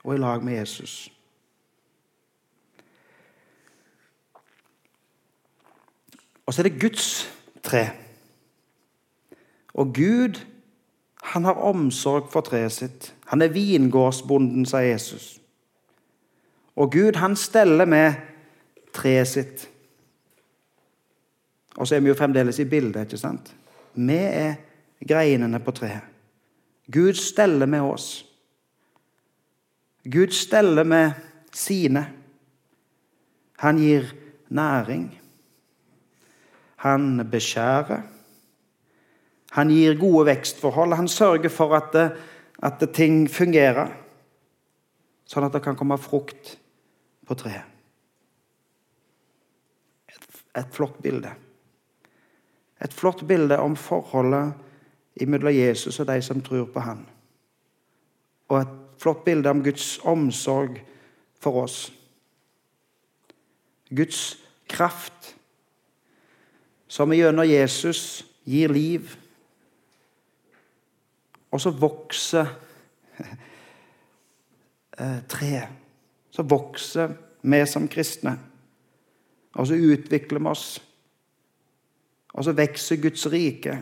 og 0.04 0.14
i 0.14 0.20
lag 0.20 0.44
med 0.44 0.54
Jesus. 0.60 1.10
Og 6.46 6.54
så 6.54 6.62
er 6.62 6.68
det 6.68 6.80
Guds 6.80 7.24
tre. 7.62 8.03
Og 9.74 9.94
Gud, 9.94 10.40
han 11.22 11.44
har 11.44 11.52
omsorg 11.66 12.30
for 12.32 12.46
treet 12.46 12.72
sitt. 12.72 13.14
Han 13.26 13.42
er 13.42 13.52
vingårdsbonden, 13.54 14.66
sa 14.66 14.82
Jesus. 14.84 15.40
Og 16.76 16.92
Gud, 16.92 17.16
han 17.16 17.36
steller 17.36 17.84
med 17.84 18.14
treet 18.94 19.28
sitt. 19.28 19.68
Og 21.76 21.88
så 21.88 21.96
er 21.96 22.04
vi 22.04 22.12
jo 22.12 22.18
fremdeles 22.18 22.58
i 22.62 22.68
bildet, 22.70 23.08
ikke 23.08 23.18
sant? 23.18 23.50
Vi 23.94 24.18
er 24.18 24.54
greinene 25.08 25.58
på 25.62 25.74
treet. 25.74 26.10
Gud 26.92 27.16
steller 27.16 27.66
med 27.66 27.80
oss. 27.80 28.26
Gud 30.04 30.34
steller 30.36 30.84
med 30.84 31.12
sine. 31.52 32.04
Han 33.58 33.78
gir 33.80 34.10
næring. 34.48 35.06
Han 36.76 37.30
beskjærer. 37.30 38.02
Han 39.54 39.70
gir 39.70 39.94
gode 39.98 40.26
vekstforhold. 40.26 40.96
Han 40.98 41.08
sørger 41.08 41.52
for 41.52 41.76
at, 41.76 41.92
det, 41.94 42.08
at 42.62 42.80
det 42.82 42.90
ting 42.96 43.24
fungerer, 43.30 43.92
sånn 45.30 45.46
at 45.46 45.54
det 45.54 45.62
kan 45.64 45.78
komme 45.78 45.98
frukt 46.00 46.56
på 47.24 47.36
treet. 47.38 47.70
Et, 50.10 50.26
et 50.58 50.74
flott 50.74 50.98
bilde. 51.02 51.30
Et 52.82 52.92
flott 52.92 53.22
bilde 53.26 53.58
om 53.62 53.78
forholdet 53.78 54.58
mellom 55.22 55.54
Jesus 55.54 56.00
og 56.02 56.10
de 56.10 56.18
som 56.22 56.42
tror 56.42 56.66
på 56.74 56.82
han. 56.82 57.04
Og 58.50 58.58
et 58.58 58.74
flott 59.00 59.22
bilde 59.24 59.50
om 59.50 59.62
Guds 59.62 59.96
omsorg 60.02 60.80
for 61.40 61.62
oss. 61.62 61.92
Guds 63.94 64.34
kraft, 64.68 65.34
som 66.88 67.12
gjennom 67.14 67.46
Jesus 67.46 68.24
gir 68.44 68.72
liv 68.74 69.14
og 71.54 71.60
så 71.62 71.70
vokser 71.70 72.48
eh, 74.98 75.20
treet. 75.30 75.68
Så 76.34 76.42
vokser 76.42 77.14
vi 77.46 77.60
som 77.70 77.86
kristne. 77.88 78.32
Og 79.54 79.68
så 79.70 79.78
utvikler 79.78 80.42
vi 80.42 80.50
oss. 80.50 80.82
Og 82.34 82.44
så 82.44 82.52
vokser 82.58 82.98
Guds 82.98 83.26
rike. 83.30 83.76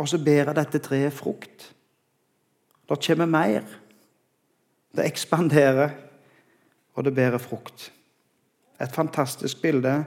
Og 0.00 0.08
så 0.08 0.18
bærer 0.24 0.56
dette 0.56 0.80
treet 0.80 1.12
frukt. 1.12 1.68
Det 2.88 3.00
kommer 3.06 3.28
mer. 3.28 3.68
Det 4.96 5.04
ekspanderer, 5.08 5.92
og 6.94 7.04
det 7.04 7.14
bærer 7.14 7.38
frukt. 7.40 7.92
Et 8.80 8.92
fantastisk 8.92 9.62
bilde 9.62 10.04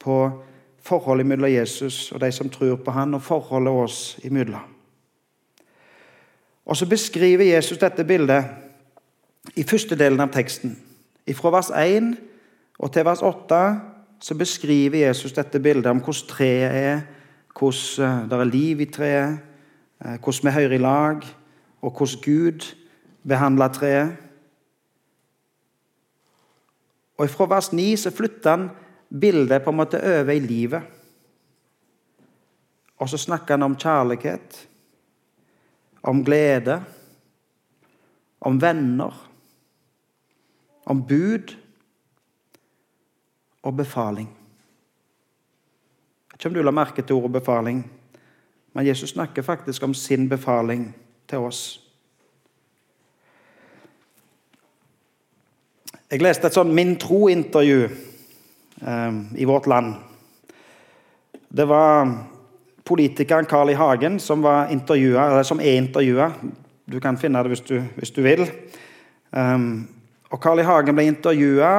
på 0.00 0.44
forholdet 0.80 1.26
mellom 1.26 1.50
Jesus 1.50 2.12
og 2.12 2.20
de 2.20 2.32
som 2.32 2.50
tror 2.50 2.76
på 2.76 2.90
han, 2.90 3.14
og 3.14 3.22
forholdet 3.22 3.72
oss 3.72 3.98
imellom. 4.24 4.73
Og 6.64 6.76
så 6.76 6.86
beskriver 6.88 7.44
Jesus 7.44 7.78
dette 7.78 8.04
bildet 8.04 8.44
i 9.56 9.62
første 9.62 9.96
delen 9.96 10.20
av 10.20 10.32
teksten. 10.32 10.78
Fra 11.36 11.52
vers 11.52 11.70
1 11.70 12.14
og 12.78 12.92
til 12.92 13.04
vers 13.04 13.22
8 13.22 13.60
så 14.24 14.34
beskriver 14.34 15.06
Jesus 15.06 15.32
dette 15.36 15.60
bildet 15.60 15.86
om 15.86 16.00
hvordan 16.00 16.28
treet 16.28 16.70
er, 16.72 17.00
hvordan 17.58 18.08
eh, 18.08 18.28
det 18.30 18.40
er 18.40 18.50
liv 18.50 18.80
i 18.80 18.90
treet, 18.90 19.38
eh, 20.04 20.16
hvordan 20.16 20.48
vi 20.48 20.54
hører 20.56 20.72
i 20.72 20.78
lag, 20.78 21.26
og 21.82 21.90
hvordan 21.90 22.22
Gud 22.24 22.74
behandler 23.28 23.68
treet. 23.68 24.16
Og 27.18 27.30
Fra 27.30 27.46
vers 27.46 27.72
9 27.72 27.96
så 27.96 28.10
flytter 28.10 28.50
han 28.50 28.70
bildet 29.20 29.62
på 29.62 29.70
en 29.70 29.76
måte 29.76 30.00
over 30.00 30.32
i 30.32 30.38
livet. 30.38 30.82
Og 32.98 33.08
så 33.08 33.18
snakker 33.18 33.54
han 33.54 33.62
om 33.62 33.76
kjærlighet 33.76 34.68
om 36.04 36.24
glede, 36.24 36.82
om 38.40 38.60
venner, 38.60 39.14
om 40.84 41.06
bud 41.08 41.54
og 43.62 43.76
befaling. 43.76 44.28
Jeg 44.28 46.32
vet 46.32 46.40
ikke 46.40 46.50
om 46.50 46.58
du 46.58 46.66
la 46.66 46.74
merke 46.74 47.02
til 47.02 47.16
ordet 47.16 47.38
befaling, 47.38 47.80
men 48.74 48.86
Jesus 48.86 49.14
snakker 49.14 49.42
faktisk 49.42 49.82
om 49.82 49.94
sin 49.94 50.28
befaling 50.28 50.90
til 51.28 51.38
oss. 51.38 51.80
Jeg 56.10 56.20
leste 56.20 56.46
et 56.46 56.54
sånn 56.54 56.74
Min 56.74 56.98
tro-intervju 57.00 57.88
eh, 57.88 59.12
i 59.40 59.48
vårt 59.48 59.66
land. 59.70 59.94
Det 61.48 61.64
var 61.70 62.33
politikeren 62.84 63.48
Carl 63.48 63.70
I. 63.70 63.78
Hagen 63.78 64.20
som, 64.20 64.44
som 65.44 65.60
er 65.60 65.80
intervjua. 65.80 66.30
Du 66.84 67.00
kan 67.00 67.16
finne 67.16 67.42
det 67.42 67.54
hvis 67.54 67.64
du, 67.64 67.78
hvis 67.96 68.12
du 68.12 68.22
vil. 68.24 68.44
Um, 69.32 69.86
og 70.30 70.40
Carl 70.42 70.60
I. 70.60 70.66
Hagen 70.68 70.96
ble 70.96 71.08
intervjua 71.08 71.72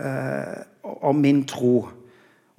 uh, 0.00 0.94
om 1.06 1.22
min 1.22 1.44
tro. 1.46 1.88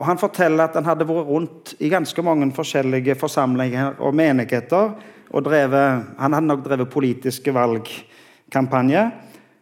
Og 0.02 0.08
Han 0.08 0.18
forteller 0.18 0.66
at 0.66 0.78
han 0.80 0.88
hadde 0.88 1.06
vært 1.06 1.28
rundt 1.28 1.74
i 1.80 1.92
ganske 1.92 2.24
mange 2.26 2.48
forskjellige 2.56 3.16
forsamlinger 3.22 4.00
og 4.00 4.16
menigheter. 4.16 4.96
og 5.30 5.44
drevet, 5.46 6.06
Han 6.18 6.34
hadde 6.34 6.48
nok 6.48 6.64
drevet 6.66 6.90
politiske 6.90 7.54
valgkampanjer, 7.54 9.12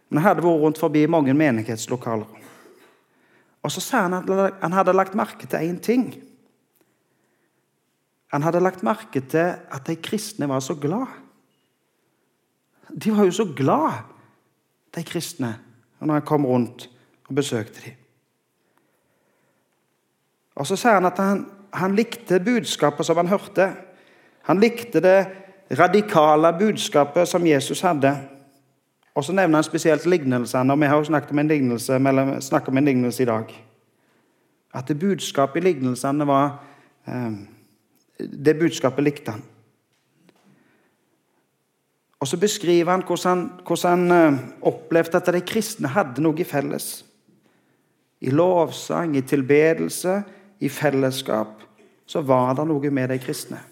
men 0.08 0.18
han 0.18 0.28
hadde 0.28 0.42
vært 0.42 0.62
rundt 0.62 0.78
forbi 0.78 1.06
mange 1.06 1.34
menighetslokaler. 1.34 2.26
Og 3.62 3.70
Så 3.70 3.80
sa 3.80 4.08
han 4.08 4.14
at 4.14 4.54
han 4.62 4.72
hadde 4.72 4.92
lagt 4.92 5.14
merke 5.14 5.46
til 5.46 5.58
én 5.58 5.78
ting. 5.80 6.29
Han 8.30 8.42
hadde 8.46 8.62
lagt 8.62 8.84
merke 8.86 9.20
til 9.20 9.56
at 9.58 9.86
de 9.86 9.96
kristne 9.98 10.48
var 10.48 10.62
så 10.62 10.74
glad. 10.78 11.06
De 12.90 13.10
var 13.16 13.26
jo 13.26 13.34
så 13.34 13.46
glad, 13.56 14.04
de 14.94 15.02
kristne, 15.06 15.54
når 16.00 16.14
han 16.14 16.26
kom 16.26 16.46
rundt 16.46 16.88
og 17.28 17.34
besøkte 17.34 17.80
dem. 17.84 17.94
Og 20.54 20.66
Så 20.66 20.76
sier 20.76 20.98
han 20.98 21.06
at 21.06 21.18
han, 21.18 21.46
han 21.72 21.94
likte 21.96 22.40
budskapet 22.40 23.06
som 23.06 23.16
han 23.16 23.30
hørte. 23.30 23.70
Han 24.42 24.60
likte 24.60 25.00
det 25.00 25.26
radikale 25.78 26.52
budskapet 26.58 27.28
som 27.28 27.46
Jesus 27.46 27.80
hadde. 27.80 28.12
Og 29.14 29.24
så 29.24 29.32
nevner 29.32 29.56
han 29.56 29.64
spesielt 29.64 30.06
lignelsene, 30.06 30.72
og 30.72 30.80
vi 30.80 30.86
har 30.86 30.96
jo 30.96 31.04
snakket 31.04 31.30
om 31.30 31.38
en 31.38 31.48
lignelse, 31.48 31.96
om 31.96 32.76
en 32.76 32.84
lignelse 32.84 33.22
i 33.22 33.26
dag. 33.26 33.54
At 34.74 34.88
det 34.88 34.98
budskapet 34.98 35.62
i 35.62 35.64
lignelsene 35.64 36.26
var 36.26 36.58
eh, 37.06 37.32
det 38.28 38.58
budskapet 38.58 39.04
likte 39.04 39.36
han. 39.36 39.42
Og 42.20 42.28
så 42.28 42.36
beskriver 42.36 42.92
han 42.92 43.04
hvordan, 43.06 43.46
hvordan 43.66 44.10
han 44.10 44.34
eh, 44.34 44.40
opplevde 44.68 45.16
at 45.16 45.32
de 45.32 45.40
kristne 45.40 45.88
hadde 45.88 46.20
noe 46.20 46.36
i 46.36 46.44
felles. 46.44 47.00
I 48.20 48.30
lovsang, 48.30 49.16
i 49.16 49.24
tilbedelse, 49.24 50.20
i 50.60 50.68
fellesskap. 50.68 51.62
Så 52.06 52.20
var 52.20 52.52
det 52.58 52.66
noe 52.68 52.90
med 52.92 53.08
de 53.08 53.16
kristne. 53.22 53.62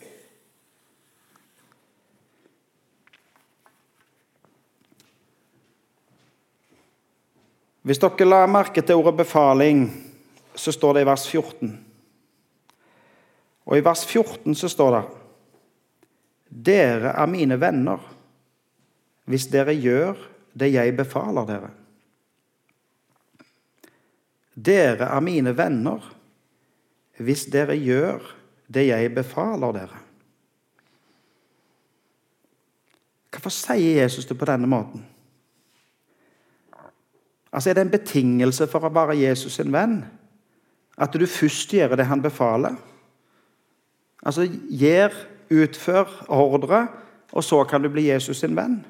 Hvis 7.89 8.01
dere 8.01 8.29
la 8.29 8.47
merke 8.47 8.83
til 8.83 9.01
ordet 9.01 9.15
'befaling', 9.21 9.89
så 10.55 10.73
står 10.73 10.93
det 10.93 11.03
i 11.03 11.07
vers 11.07 11.29
14. 11.29 11.88
Og 13.69 13.77
i 13.77 13.85
vers 13.85 14.05
14 14.09 14.57
så 14.57 14.71
står 14.73 14.95
det 14.97 15.03
Dere 16.49 17.13
er 17.13 17.29
mine 17.29 17.59
venner 17.61 18.01
hvis 19.29 19.51
dere 19.53 19.75
gjør 19.77 20.17
det 20.57 20.71
jeg 20.73 20.95
befaler 20.97 21.45
dere. 21.49 21.69
Dere 24.57 25.11
er 25.13 25.21
mine 25.21 25.53
venner 25.53 26.07
hvis 27.21 27.45
dere 27.53 27.77
gjør 27.77 28.25
det 28.73 28.87
jeg 28.89 29.13
befaler 29.13 29.77
dere. 29.77 30.01
Hvorfor 33.29 33.53
sier 33.55 34.01
Jesus 34.01 34.27
det 34.27 34.35
på 34.39 34.49
denne 34.49 34.67
måten? 34.67 35.05
Altså 37.53 37.71
Er 37.71 37.77
det 37.77 37.85
en 37.85 37.93
betingelse 37.93 38.67
for 38.67 38.85
å 38.85 38.93
være 38.93 39.21
Jesus 39.21 39.61
sin 39.61 39.73
venn? 39.73 40.01
At 40.99 41.13
du 41.15 41.27
først 41.29 41.71
gjør 41.73 41.95
det 41.97 42.09
han 42.09 42.25
befaler? 42.25 42.75
Altså 44.29 44.45
gjør, 44.69 45.15
utfør 45.51 46.11
ordre, 46.29 46.87
og 47.33 47.45
så 47.45 47.63
kan 47.65 47.83
du 47.83 47.89
bli 47.89 48.11
Jesus 48.11 48.43
sin 48.43 48.57
venn? 48.57 48.83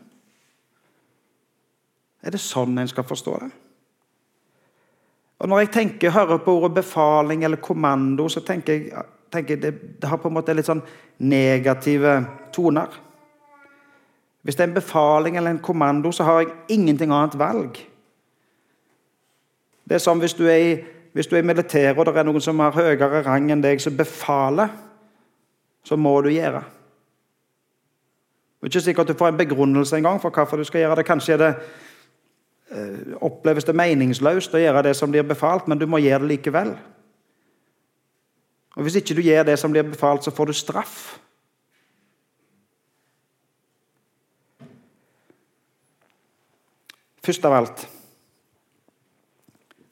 Er 2.22 2.34
det 2.34 2.40
sånn 2.42 2.78
en 2.78 2.90
skal 2.90 3.06
forstå 3.06 3.36
det? 3.44 3.50
Og 5.38 5.48
Når 5.48 5.58
jeg 5.58 5.70
tenker, 5.70 6.10
hører 6.10 6.40
på 6.42 6.56
ordet 6.58 6.74
befaling 6.80 7.44
eller 7.44 7.62
kommando, 7.62 8.26
så 8.28 8.40
tenker 8.42 8.72
jeg, 8.72 9.04
tenker 9.30 9.54
jeg 9.54 9.62
det, 9.62 9.72
det, 10.02 10.08
har 10.08 10.18
på 10.18 10.28
en 10.28 10.34
måte 10.34 10.54
litt 10.56 10.66
sånn 10.66 10.82
negative 11.18 12.16
toner. 12.52 12.90
Hvis 14.42 14.58
det 14.58 14.64
er 14.64 14.70
en 14.72 14.74
befaling 14.80 15.38
eller 15.38 15.54
en 15.54 15.62
kommando, 15.62 16.10
så 16.12 16.26
har 16.26 16.40
jeg 16.40 16.50
ingenting 16.74 17.14
annet 17.14 17.38
valg. 17.38 17.78
Det 19.86 19.94
er 19.94 20.02
som 20.02 20.18
hvis 20.18 20.34
du 20.34 20.48
er 20.50 20.58
i, 20.58 20.74
hvis 21.14 21.30
i 21.30 21.42
militæret 21.46 21.98
og 21.98 22.10
det 22.10 22.18
er 22.18 22.26
noen 22.26 22.42
som 22.42 22.58
har 22.58 22.74
høyere 22.74 23.22
rang 23.22 23.52
enn 23.52 23.62
deg, 23.62 23.78
som 23.80 23.96
befaler, 23.96 24.74
så 25.84 25.96
må 25.96 26.20
du 26.22 26.28
gjøre. 26.28 26.64
Det 28.58 28.66
er 28.66 28.72
ikke 28.72 28.80
sikkert 28.80 29.08
du 29.08 29.18
får 29.18 29.28
en 29.32 29.38
begrunnelse 29.38 29.96
engang 29.96 30.20
for 30.20 30.34
hvorfor 30.34 30.56
du 30.56 30.64
skal 30.64 30.80
gjøre 30.80 30.96
det. 30.98 31.06
Kanskje 31.06 31.38
det 31.38 31.52
Eh, 32.70 33.14
oppleves 33.24 33.64
det 33.64 33.72
meningsløst 33.72 34.52
å 34.52 34.60
gjøre 34.60 34.82
det 34.90 34.92
som 34.96 35.08
blir 35.08 35.24
befalt, 35.24 35.70
men 35.70 35.80
du 35.80 35.86
må 35.88 36.02
gjøre 36.04 36.26
det 36.26 36.34
likevel. 36.34 36.74
Og 38.76 38.82
Hvis 38.84 38.98
ikke 39.00 39.16
du 39.16 39.22
gjør 39.24 39.46
det 39.48 39.56
som 39.58 39.72
blir 39.72 39.88
befalt, 39.88 40.24
så 40.24 40.30
får 40.30 40.46
du 40.46 40.52
straff. 40.52 41.18
Først 47.24 47.44
av 47.44 47.52
alt 47.52 47.88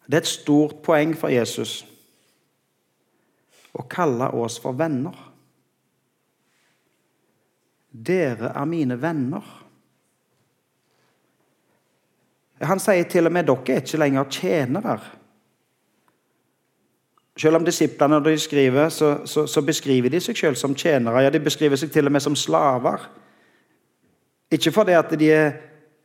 Det 0.06 0.14
er 0.14 0.22
et 0.22 0.26
stort 0.26 0.82
poeng 0.86 1.16
for 1.18 1.28
Jesus 1.28 1.84
å 3.74 3.82
kalle 3.90 4.28
oss 4.38 4.60
for 4.62 4.72
venner. 4.72 5.16
Dere 7.96 8.52
er 8.52 8.68
mine 8.68 8.98
venner. 9.00 9.44
Han 12.64 12.80
sier 12.80 13.04
til 13.08 13.28
og 13.28 13.34
med 13.36 13.48
dere 13.48 13.76
er 13.76 13.84
ikke 13.84 14.00
lenger 14.00 14.28
tjenere. 14.32 14.96
Selv 17.36 17.58
om 17.58 17.64
disiplene 17.66 18.16
når 18.16 18.30
de 18.30 18.38
skriver, 18.40 18.88
så, 18.88 19.10
så, 19.28 19.44
så 19.46 19.62
beskriver 19.64 20.12
de 20.12 20.20
seg 20.24 20.38
selv 20.40 20.56
som 20.56 20.74
tjenere. 20.74 21.26
Ja, 21.26 21.30
De 21.30 21.40
beskriver 21.44 21.76
seg 21.76 21.92
til 21.92 22.08
og 22.08 22.14
med 22.14 22.24
som 22.24 22.36
slaver. 22.36 23.04
Ikke 24.52 24.72
fordi 24.72 24.94
at 24.96 25.12
de 25.20 25.28
er, 25.34 25.50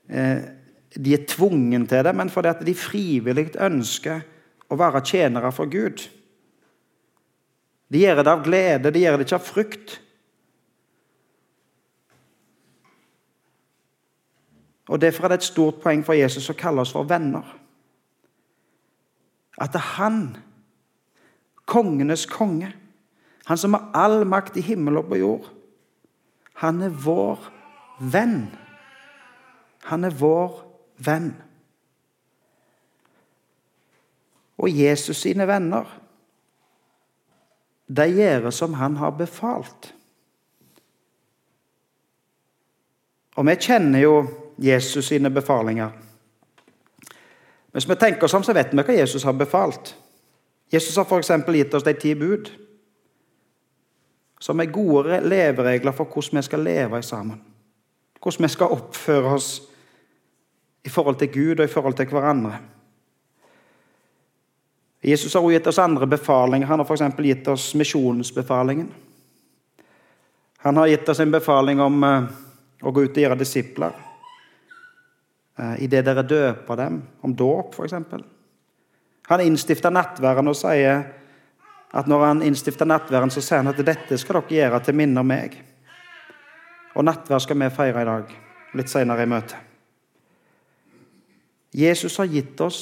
eh, 0.09 0.41
de 0.91 1.13
er 1.15 1.27
tvungen 1.27 1.87
til 1.87 2.03
det, 2.03 2.15
men 2.15 2.29
fordi 2.29 2.51
at 2.51 2.65
de 2.67 2.75
frivillig 2.75 3.53
ønsker 3.55 4.25
å 4.71 4.79
være 4.79 5.03
tjenere 5.07 5.51
for 5.55 5.71
Gud. 5.71 6.03
De 7.91 7.99
gjør 7.99 8.23
det 8.23 8.31
av 8.31 8.43
glede, 8.43 8.91
de 8.91 9.03
gjør 9.03 9.19
det 9.19 9.27
ikke 9.27 9.39
av 9.39 9.47
frykt. 9.47 9.99
Og 14.89 15.01
Derfor 15.01 15.23
er 15.23 15.27
det 15.27 15.41
et 15.41 15.51
stort 15.51 15.81
poeng 15.83 16.05
for 16.05 16.17
Jesus 16.17 16.49
å 16.49 16.57
kalle 16.57 16.81
oss 16.81 16.93
for 16.95 17.07
venner. 17.07 17.45
At 19.61 19.75
han, 19.95 20.37
kongenes 21.69 22.25
konge, 22.25 22.71
han 23.45 23.57
som 23.57 23.75
har 23.77 23.91
all 23.97 24.25
makt 24.27 24.57
i 24.57 24.65
himmel 24.65 25.01
og 25.01 25.09
på 25.11 25.19
jord, 25.21 25.47
han 26.61 26.81
er 26.85 26.93
vår 26.93 27.47
venn. 27.99 28.51
Han 29.89 30.05
er 30.05 30.17
vår 30.17 30.59
venn. 31.01 31.31
Og 34.61 34.69
Jesus 34.69 35.23
sine 35.23 35.47
venner, 35.49 35.87
de 37.91 38.05
gjør 38.07 38.51
som 38.53 38.77
han 38.77 38.95
har 39.01 39.15
befalt. 39.17 39.89
Og 43.35 43.47
vi 43.47 43.55
kjenner 43.63 44.03
jo 44.03 44.15
Jesus 44.61 45.07
sine 45.07 45.29
befalinger. 45.29 45.89
Hvis 47.71 47.89
vi 47.89 47.95
tenker 47.95 48.23
oss 48.23 48.33
om, 48.33 48.43
så 48.43 48.53
vet 48.53 48.73
vi 48.73 48.83
hva 48.83 48.93
Jesus 48.93 49.23
har 49.23 49.33
befalt. 49.33 49.95
Jesus 50.71 50.95
har 50.95 51.07
f.eks. 51.07 51.31
gitt 51.47 51.73
oss 51.73 51.83
de 51.83 51.93
ti 51.93 52.13
bud, 52.15 52.51
som 54.39 54.59
er 54.59 54.73
gode 54.73 55.21
leveregler 55.23 55.95
for 55.95 56.05
hvordan 56.05 56.39
vi 56.39 56.45
skal 56.45 56.63
leve 56.65 57.01
sammen. 57.03 57.41
Hvordan 58.21 58.45
vi 58.45 58.51
skal 58.53 58.75
oppføre 58.75 59.33
oss 59.33 59.49
i 60.83 60.89
forhold 60.89 61.17
til 61.19 61.31
Gud 61.31 61.59
og 61.59 61.65
i 61.65 61.71
forhold 61.71 61.97
til 61.97 62.09
hverandre. 62.09 62.59
Jesus 65.03 65.33
har 65.33 65.41
også 65.41 65.55
gitt 65.57 65.67
oss 65.67 65.79
andre 65.81 66.07
befalinger. 66.07 66.67
Han 66.67 66.79
har 66.79 66.85
f.eks. 66.85 67.17
gitt 67.17 67.47
oss 67.47 67.71
misjonsbefalingen. 67.75 68.91
Han 70.57 70.77
har 70.77 70.87
gitt 70.87 71.09
oss 71.09 71.19
en 71.19 71.31
befaling 71.33 71.81
om 71.81 72.03
eh, 72.03 72.25
å 72.85 72.91
gå 72.93 73.07
ut 73.07 73.15
og 73.17 73.23
gjøre 73.23 73.39
disipler. 73.39 74.10
Eh, 75.59 75.83
idet 75.83 76.05
dere 76.05 76.23
døper 76.23 76.79
dem, 76.79 77.01
om 77.21 77.35
dåp 77.35 77.75
f.eks. 77.75 77.93
Han 79.31 79.43
innstifter 79.43 79.93
nattværen 79.93 80.47
og 80.47 80.57
sier 80.57 81.03
at 81.91 82.07
når 82.07 82.25
han 82.25 82.43
innstifter 82.47 82.87
nattværen, 82.87 83.31
så 83.31 83.43
sier 83.43 83.61
han 83.61 83.71
at 83.71 83.83
dette 83.85 84.17
skal 84.17 84.39
dere 84.39 84.55
gjøre 84.55 84.79
til 84.85 84.97
minne 84.97 85.19
om 85.19 85.27
meg. 85.27 85.57
Og 86.95 87.05
nattvær 87.07 87.43
skal 87.43 87.59
vi 87.59 87.69
feire 87.71 88.03
i 88.03 88.07
dag, 88.07 88.31
litt 88.79 88.91
senere 88.91 89.23
i 89.23 89.31
møtet. 89.31 89.57
Jesus 91.71 92.17
har 92.19 92.27
gitt 92.27 92.59
oss 92.63 92.81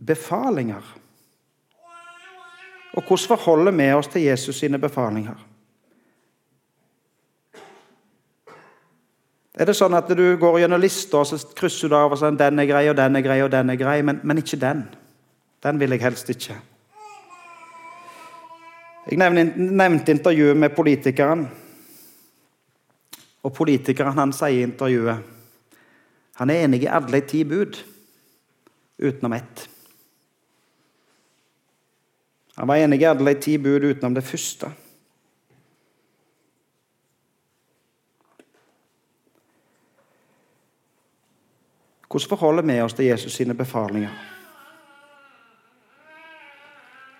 befalinger. 0.00 0.84
Og 2.96 3.04
hvordan 3.04 3.28
forholder 3.28 3.72
vi 3.76 3.88
oss 3.92 4.08
til 4.12 4.24
Jesus 4.24 4.60
sine 4.60 4.80
befalinger? 4.80 5.36
Er 9.52 9.68
det 9.68 9.76
sånn 9.76 9.94
at 9.94 10.08
du 10.16 10.24
går 10.40 10.62
gjennom 10.62 10.80
lista 10.80 11.20
og 11.20 11.28
så 11.28 11.38
krysser 11.56 11.92
du 11.92 11.96
av 11.98 12.14
og 12.14 12.20
sånn, 12.20 12.38
den 12.40 12.62
er 12.62 12.68
grei, 12.70 12.86
og 12.88 12.96
den 12.96 13.18
er 13.18 13.24
grei, 13.24 13.40
og 13.44 13.50
den 13.52 13.72
er 13.74 13.80
grei, 13.80 13.98
men, 14.06 14.22
men 14.24 14.40
ikke 14.40 14.60
den? 14.60 14.86
Den 15.62 15.80
vil 15.80 15.92
jeg 15.92 16.02
helst 16.06 16.30
ikke. 16.32 16.56
Jeg 19.10 19.18
nevnte 19.18 20.14
intervjuet 20.14 20.56
med 20.56 20.72
politikeren. 20.76 21.44
Og 23.42 23.52
politikeren 23.54 24.16
han 24.16 24.32
sier 24.36 24.62
i 24.62 24.66
intervjuet 24.70 25.28
han 26.40 26.50
er 26.50 26.64
enig 26.64 26.86
i 26.86 26.88
alle 26.90 27.12
de 27.12 27.20
ti 27.28 27.42
bud, 27.44 27.76
utenom 28.98 29.34
ett. 29.36 29.66
Han 32.56 32.70
var 32.70 32.80
enig 32.80 33.02
i 33.02 33.06
alle 33.06 33.34
de 33.34 33.42
ti 33.44 33.58
bud 33.60 33.84
utenom 33.84 34.16
det 34.16 34.24
første. 34.24 34.70
Hvordan 42.12 42.28
forholder 42.28 42.62
vi 42.62 42.80
oss 42.80 42.92
til 42.92 43.04
Jesus 43.04 43.32
sine 43.32 43.54
befalinger? 43.54 44.10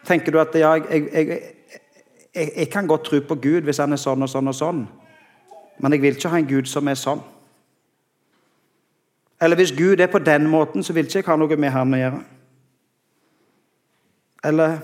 Tenker 0.05 0.33
du 0.33 0.41
at 0.41 0.55
ja, 0.55 0.73
jeg, 0.73 1.09
jeg, 1.13 1.29
jeg, 2.35 2.51
jeg, 2.57 2.69
kan 2.71 2.87
godt 2.87 3.05
tro 3.05 3.21
på 3.29 3.35
Gud 3.35 3.65
hvis 3.65 3.79
han 3.81 3.93
er 3.93 4.01
sånn 4.03 4.23
og 4.23 4.29
sånn 4.29 4.51
og 4.53 4.57
sånn, 4.59 4.83
men 5.81 5.97
jeg 5.97 6.03
vil 6.03 6.19
ikke 6.19 6.33
ha 6.35 6.41
en 6.43 6.49
Gud 6.51 6.69
som 6.69 6.91
er 6.93 6.99
sånn? 7.01 7.23
Eller 9.41 9.57
hvis 9.57 9.73
Gud 9.73 10.01
er 10.01 10.11
på 10.13 10.21
den 10.21 10.45
måten, 10.51 10.85
så 10.85 10.93
vil 10.93 11.09
ikke 11.09 11.23
jeg 11.23 11.29
ha 11.31 11.37
noe 11.41 11.57
med 11.57 11.73
han 11.73 11.95
å 11.97 12.01
gjøre. 12.03 12.21
Eller 14.45 14.77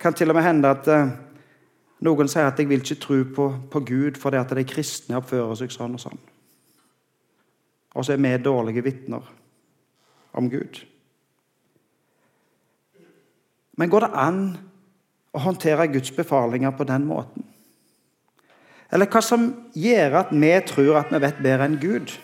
kan 0.00 0.18
til 0.18 0.34
og 0.34 0.38
med 0.40 0.48
hende 0.48 0.72
at 0.74 0.90
uh, 0.90 1.12
noen 2.02 2.28
sier 2.28 2.50
at 2.50 2.58
jeg 2.58 2.72
vil 2.72 2.82
ikke 2.82 2.98
tro 3.06 3.20
på, 3.36 3.46
på 3.70 3.84
Gud 3.86 4.18
fordi 4.18 4.42
at 4.42 4.50
de 4.58 4.66
kristne 4.66 5.22
oppfører 5.22 5.62
seg 5.62 5.76
sånn 5.76 5.94
og 5.94 6.02
sånn. 6.08 6.20
Og 7.94 8.04
så 8.04 8.14
er 8.14 8.22
vi 8.22 8.36
dårlige 8.42 8.84
vitner 8.84 9.24
om 10.32 10.50
Gud. 10.50 10.82
Men 13.78 13.90
går 13.90 14.06
det 14.06 14.14
an 14.18 14.40
å 15.32 15.42
håndtere 15.44 15.88
Guds 15.92 16.10
befalinger 16.14 16.74
på 16.74 16.86
den 16.88 17.06
måten? 17.06 17.46
Eller 18.92 19.08
hva 19.10 19.20
som 19.22 19.50
gjør 19.76 20.22
at 20.22 20.32
vi 20.32 20.52
tror 20.66 21.02
at 21.02 21.12
vi 21.12 21.20
vet 21.22 21.42
bedre 21.44 21.68
enn 21.68 21.78
Gud? 21.80 22.14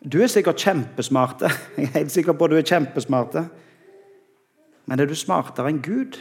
Du 0.00 0.20
er 0.22 0.32
sikkert 0.32 0.60
kjempesmart. 0.60 1.42
Jeg 1.76 1.88
er 1.88 1.96
helt 1.98 2.12
sikker 2.12 2.36
på 2.36 2.46
at 2.46 2.52
du 2.52 2.58
er 2.60 2.68
kjempesmart. 2.68 3.36
Men 4.88 5.00
er 5.00 5.08
du 5.08 5.16
smartere 5.16 5.72
enn 5.72 5.82
Gud? 5.84 6.20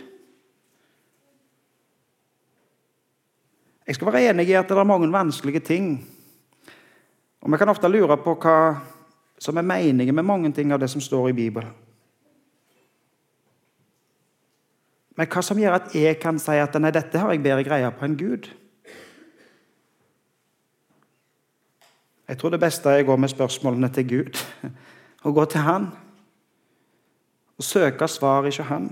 Jeg 3.90 3.98
skal 3.98 4.12
være 4.12 4.30
enig 4.30 4.52
i 4.52 4.58
at 4.58 4.70
det 4.70 4.78
er 4.78 4.88
mange 4.88 5.10
vanskelige 5.12 5.64
ting. 5.66 5.94
Og 7.42 7.52
vi 7.52 7.58
kan 7.58 7.72
ofte 7.72 7.92
lure 7.92 8.18
på 8.20 8.36
hva 8.36 8.58
som 9.40 9.58
er 9.58 9.68
meningen 9.68 10.16
med 10.16 10.28
mange 10.28 10.52
ting 10.52 10.74
av 10.74 10.82
det 10.82 10.90
som 10.92 11.02
står 11.02 11.30
i 11.30 11.38
Bibelen. 11.38 11.72
Men 15.20 15.28
hva 15.28 15.42
som 15.44 15.60
gjør 15.60 15.76
at 15.76 15.96
jeg 15.96 16.16
kan 16.20 16.38
si 16.40 16.56
at 16.56 16.76
nei, 16.80 16.94
dette 16.96 17.20
har 17.20 17.34
jeg 17.34 17.44
bedre 17.44 17.64
greie 17.68 17.88
på 17.92 18.08
enn 18.08 18.16
Gud? 18.20 18.48
Jeg 22.30 22.38
tror 22.40 22.54
det 22.54 22.62
beste 22.62 22.92
er 22.92 23.04
å 23.04 23.10
gå 23.10 23.18
med 23.20 23.32
spørsmålene 23.32 23.90
til 23.92 24.08
Gud. 24.08 24.40
og 25.26 25.36
gå 25.36 25.46
til 25.50 25.66
Han. 25.66 25.90
Og 27.60 27.66
søke 27.66 28.08
svar 28.08 28.48
ikke 28.48 28.68
Han. 28.70 28.92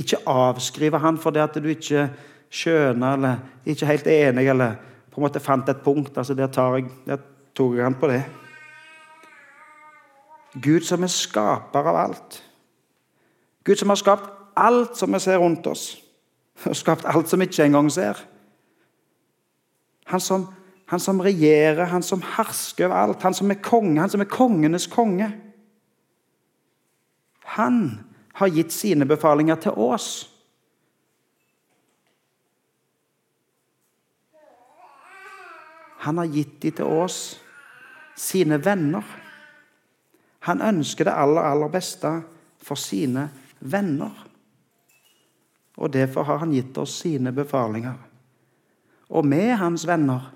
Ikke 0.00 0.22
avskrive 0.26 0.98
Han 0.98 1.20
fordi 1.20 1.42
at 1.44 1.58
du 1.60 1.68
ikke 1.70 2.08
skjønner 2.52 3.16
eller 3.16 3.42
ikke 3.66 3.88
helt 3.88 4.08
enig 4.12 4.46
eller 4.52 4.76
på 5.12 5.20
en 5.20 5.26
måte 5.26 5.40
fant 5.40 5.68
et 5.68 5.82
punkt. 5.84 6.16
altså 6.18 6.34
Der, 6.34 6.48
jeg, 6.48 6.86
der 7.06 7.18
tok 7.54 7.78
Han 7.80 7.94
på 7.94 8.08
det. 8.08 8.22
Gud 10.62 10.84
som 10.84 11.02
er 11.02 11.12
skaper 11.12 11.88
av 11.88 11.96
alt. 11.96 12.42
Gud 13.64 13.76
som 13.76 13.88
har 13.88 13.96
skapt 13.96 14.30
alt 14.56 14.96
som 14.98 15.12
vi 15.12 15.20
ser 15.22 15.38
rundt 15.40 15.66
oss, 15.66 15.96
og 16.66 16.76
skapt 16.76 17.06
alt 17.08 17.30
som 17.30 17.40
vi 17.40 17.48
ikke 17.48 17.64
engang 17.64 17.88
ser. 17.92 18.18
Han 20.10 20.20
som, 20.20 20.46
han 20.90 21.00
som 21.00 21.22
regjerer, 21.24 21.86
han 21.88 22.02
som 22.02 22.22
hersker 22.36 22.86
over 22.86 22.96
alt, 22.96 23.22
han 23.22 23.34
som 23.34 23.50
er 23.50 23.62
konge, 23.64 24.00
han 24.00 24.10
som 24.10 24.20
er 24.20 24.28
kongenes 24.28 24.86
konge. 24.92 25.30
Han 27.56 27.78
har 28.34 28.52
gitt 28.52 28.72
sine 28.72 29.06
befalinger 29.08 29.56
til 29.62 29.78
oss. 29.78 30.28
Han 36.02 36.18
har 36.18 36.24
gitt 36.24 36.60
dem 36.62 36.74
til 36.80 36.84
oss, 37.02 37.18
sine 38.18 38.58
venner. 38.58 39.04
Han 40.48 40.62
ønsker 40.62 41.06
det 41.06 41.14
aller, 41.14 41.42
aller 41.42 41.70
beste 41.72 42.10
for 42.62 42.78
sine 42.78 43.28
venner. 43.58 44.10
Og 45.78 45.92
Derfor 45.92 46.26
har 46.26 46.42
han 46.42 46.52
gitt 46.52 46.78
oss 46.78 46.98
sine 47.04 47.32
befalinger. 47.32 47.94
Og 49.12 49.26
vi 49.30 49.40
er 49.44 49.60
hans 49.60 49.86
venner, 49.86 50.30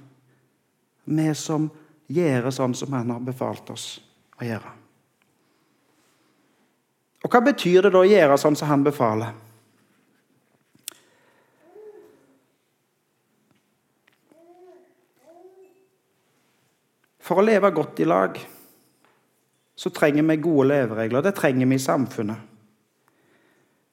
vi 1.04 1.28
som 1.34 1.68
gjør 2.06 2.50
sånn 2.54 2.74
som 2.76 2.92
han 2.94 3.10
har 3.10 3.22
befalt 3.24 3.70
oss 3.74 3.86
å 4.38 4.46
gjøre. 4.46 4.72
Og 7.24 7.32
Hva 7.32 7.42
betyr 7.42 7.86
det 7.86 7.92
da 7.94 8.04
å 8.04 8.06
gjøre 8.06 8.38
sånn 8.38 8.58
som 8.58 8.70
han 8.70 8.86
befaler? 8.86 9.34
For 17.26 17.40
å 17.40 17.46
leve 17.46 17.72
godt 17.74 18.00
i 18.00 18.06
lag 18.06 18.38
så 19.76 19.90
trenger 19.90 20.22
vi 20.22 20.36
gode 20.36 20.68
leveregler. 20.70 21.22
Det 21.22 21.34
trenger 21.36 21.66
vi 21.66 21.74
i 21.74 21.82
samfunnet. 21.82 22.36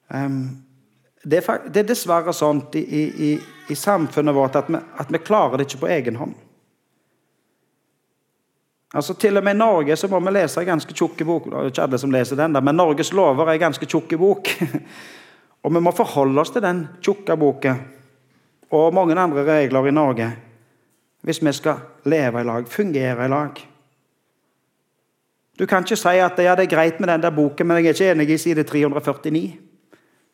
er, 0.08 0.30
det, 1.22 1.40
er, 1.80 1.88
dessverre 1.88 2.32
sånn 2.32 2.62
i, 2.78 3.02
i, 3.28 3.30
i 3.68 3.76
samfunnet 3.76 4.36
vårt 4.36 4.56
at 4.60 4.70
vi, 4.70 4.78
at 4.78 5.10
vi, 5.10 5.18
klarer 5.18 5.58
det 5.58 5.66
ikke 5.68 5.82
på 5.82 5.90
egen 5.96 6.20
hånd. 6.20 6.38
Altså 8.94 9.16
Til 9.18 9.36
og 9.36 9.44
med 9.44 9.56
i 9.56 9.58
Norge 9.58 9.96
så 9.98 10.08
må 10.08 10.20
vi 10.22 10.36
lese 10.36 10.62
en 10.62 10.70
ganske 10.70 10.94
tjukk 10.94 11.26
bok. 11.26 11.50
Det 11.50 11.58
er 11.58 11.72
ikke 11.72 11.88
alle 11.88 11.98
som 11.98 12.14
leser 12.14 12.38
den, 12.38 12.54
men 12.54 12.78
Norges 12.78 13.12
lover 13.12 13.48
er 13.48 13.58
en 13.58 13.66
ganske 13.66 13.90
tjukk 13.90 14.14
bok. 14.20 14.54
og 15.66 15.74
vi 15.74 15.82
må 15.82 15.92
forholde 15.92 16.40
oss 16.40 16.54
til 16.54 16.62
den 16.62 16.86
tjukke 17.02 17.36
boka 17.40 17.74
og 18.74 18.94
mange 18.94 19.16
andre 19.18 19.42
regler 19.46 19.90
i 19.90 19.94
Norge 19.94 20.28
hvis 21.24 21.40
vi 21.40 21.52
skal 21.56 21.80
leve 22.04 22.40
i 22.40 22.44
lag, 22.44 22.68
fungere 22.68 23.24
i 23.24 23.28
lag. 23.32 23.60
Du 25.58 25.66
kan 25.66 25.84
ikke 25.86 25.96
si 25.96 26.18
at 26.20 26.38
ja, 26.42 26.54
det 26.58 26.66
er 26.66 26.74
greit 26.76 27.00
med 27.00 27.08
den 27.08 27.22
der 27.22 27.32
boken, 27.32 27.66
men 27.66 27.78
jeg 27.78 27.86
er 27.86 27.94
ikke 27.94 28.10
enig 28.12 28.30
i 28.30 28.38
side 28.38 28.64
349. 28.68 29.42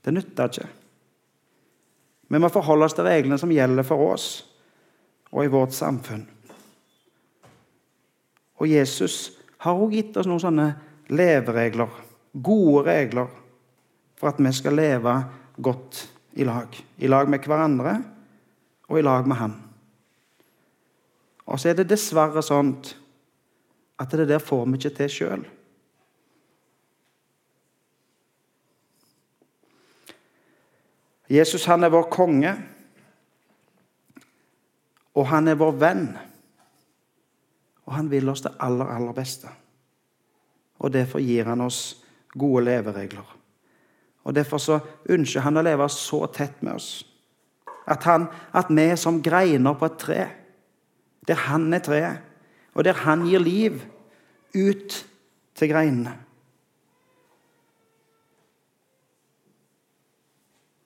Det 0.05 0.14
nytter 0.14 0.48
ikke. 0.48 0.68
Vi 2.31 2.38
må 2.38 2.48
forholde 2.48 2.87
oss 2.87 2.94
til 2.96 3.07
reglene 3.07 3.38
som 3.38 3.53
gjelder 3.53 3.87
for 3.87 4.12
oss 4.12 4.29
og 5.31 5.44
i 5.44 5.50
vårt 5.50 5.74
samfunn. 5.76 6.24
Og 8.59 8.68
Jesus 8.70 9.31
har 9.62 9.76
også 9.76 9.94
gitt 9.94 10.16
oss 10.16 10.29
noen 10.29 10.42
sånne 10.42 10.68
leveregler, 11.11 11.90
gode 12.33 12.85
regler, 12.87 13.31
for 14.18 14.33
at 14.33 14.40
vi 14.42 14.53
skal 14.57 14.79
leve 14.79 15.14
godt 15.57 16.05
i 16.35 16.46
lag. 16.46 16.74
I 16.98 17.11
lag 17.11 17.31
med 17.31 17.46
hverandre 17.46 17.96
og 18.88 18.98
i 18.98 19.05
lag 19.07 19.26
med 19.29 19.37
Han. 19.37 19.70
Og 21.51 21.59
så 21.59 21.71
er 21.71 21.81
det 21.81 21.89
dessverre 21.91 22.43
sånn 22.47 22.77
at 24.01 24.15
det 24.17 24.29
der 24.31 24.43
får 24.43 24.69
vi 24.69 24.79
ikke 24.79 24.93
til 24.97 25.11
sjøl. 25.13 25.43
Jesus 31.31 31.67
han 31.71 31.87
er 31.87 31.93
vår 31.95 32.09
konge, 32.11 32.55
og 35.15 35.27
han 35.31 35.51
er 35.51 35.59
vår 35.59 35.77
venn. 35.79 36.07
Og 37.87 37.95
han 37.95 38.09
vil 38.11 38.31
oss 38.31 38.43
det 38.47 38.55
aller, 38.63 38.87
aller 38.87 39.15
beste. 39.15 39.51
Og 40.81 40.93
Derfor 40.95 41.23
gir 41.23 41.51
han 41.51 41.61
oss 41.61 42.01
gode 42.39 42.65
leveregler. 42.71 43.37
Og 44.25 44.35
Derfor 44.35 44.63
så 44.63 44.79
ønsker 45.11 45.43
han 45.45 45.59
å 45.59 45.65
leve 45.67 45.89
så 45.91 46.25
tett 46.31 46.63
med 46.63 46.79
oss 46.79 46.91
at, 47.91 48.05
han, 48.07 48.29
at 48.55 48.69
vi 48.71 48.85
er 48.87 48.99
som 49.01 49.19
greiner 49.23 49.75
på 49.75 49.89
et 49.89 49.99
tre, 49.99 50.21
der 51.31 51.38
han 51.47 51.69
er 51.73 51.83
treet 51.87 52.27
og 52.75 52.85
der 52.85 52.99
han 53.05 53.23
gir 53.27 53.43
liv 53.43 53.81
ut 54.55 55.07
til 55.55 55.71
greinene. 55.71 56.12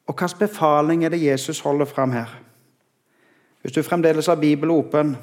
Og 0.07 0.14
hvilken 0.14 0.38
befaling 0.38 1.04
er 1.04 1.09
det 1.09 1.22
Jesus 1.22 1.61
holder 1.61 1.85
fram 1.85 2.12
her? 2.12 2.40
Hvis 3.62 3.72
du 3.72 3.83
fremdeles 3.83 4.26
har 4.26 4.37
Bibelen 4.37 4.74
åpen, 4.74 5.16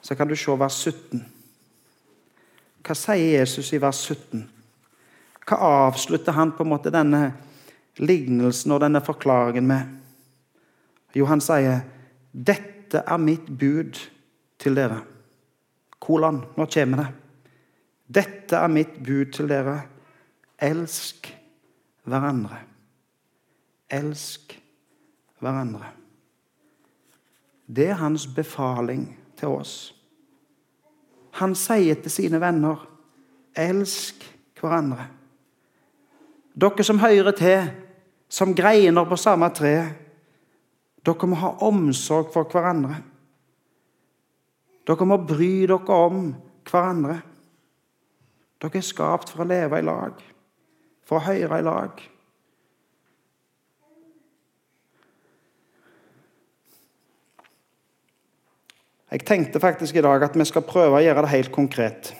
så 0.00 0.14
kan 0.14 0.28
du 0.28 0.36
se 0.36 0.50
vers 0.50 0.72
17. 0.72 1.24
Hva 2.86 2.94
sier 2.96 3.38
Jesus 3.38 3.72
i 3.72 3.80
vers 3.80 4.00
17? 4.08 4.46
Hva 5.44 5.56
avslutter 5.86 6.32
han 6.32 6.52
på 6.56 6.64
en 6.64 6.72
måte 6.72 6.92
denne 6.92 7.34
lignelsen 8.00 8.72
og 8.72 8.80
denne 8.80 9.02
forklaringen 9.04 9.66
med? 9.66 9.82
Jo, 11.14 11.26
han 11.26 11.40
sier 11.40 11.80
'Dette 12.32 13.02
er 13.06 13.16
mitt 13.16 13.46
bud 13.58 13.98
til 14.60 14.76
dere'. 14.76 15.00
Kolan, 16.00 16.44
nå 16.56 16.66
kommer 16.66 17.02
det. 17.02 17.08
Dette 18.10 18.56
er 18.56 18.68
mitt 18.68 18.98
bud 19.04 19.32
til 19.32 19.48
dere. 19.48 19.80
Elsk 20.60 21.30
hverandre. 22.04 22.58
Elsk 23.90 24.56
hverandre. 25.40 25.92
Det 27.66 27.88
er 27.88 28.00
hans 28.00 28.26
befaling 28.26 29.06
til 29.38 29.48
oss. 29.48 29.94
Han 31.38 31.54
sier 31.54 31.94
til 31.94 32.10
sine 32.10 32.40
venner, 32.40 32.86
'Elsk 33.54 34.24
hverandre'. 34.60 35.06
Dere 36.60 36.84
som 36.84 36.98
hører 36.98 37.30
til, 37.30 37.70
som 38.28 38.54
greiner 38.54 39.04
på 39.04 39.16
samme 39.16 39.48
tre, 39.54 39.94
dere 41.06 41.26
må 41.26 41.36
ha 41.36 41.54
omsorg 41.60 42.32
for 42.32 42.44
hverandre. 42.44 42.96
Dere 44.88 45.06
må 45.06 45.18
bry 45.22 45.66
dere 45.68 45.96
om 45.96 46.30
hverandre. 46.68 47.20
Dere 48.60 48.80
er 48.80 48.86
skapt 48.86 49.32
for 49.32 49.44
å 49.44 49.48
leve 49.48 49.80
i 49.80 49.84
lag, 49.84 50.16
for 51.06 51.20
å 51.20 51.26
høre 51.28 51.60
i 51.60 51.66
lag. 51.66 52.02
Jeg 59.10 59.24
tenkte 59.26 59.60
faktisk 59.60 59.96
i 59.98 60.04
dag 60.06 60.22
at 60.22 60.36
vi 60.38 60.46
skal 60.46 60.62
prøve 60.62 61.00
å 61.00 61.02
gjøre 61.02 61.24
det 61.26 61.32
helt 61.32 61.52
konkret. 61.52 62.12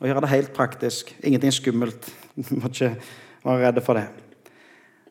Og 0.00 0.06
gjøre 0.08 0.22
det 0.24 0.30
helt 0.32 0.54
praktisk. 0.56 1.12
Ingenting 1.22 1.52
skummelt. 1.52 2.08
Du 2.40 2.54
må 2.56 2.70
ikke 2.70 2.94
være 3.44 3.66
redde 3.66 3.82
for 3.84 3.98
det. 3.98 4.06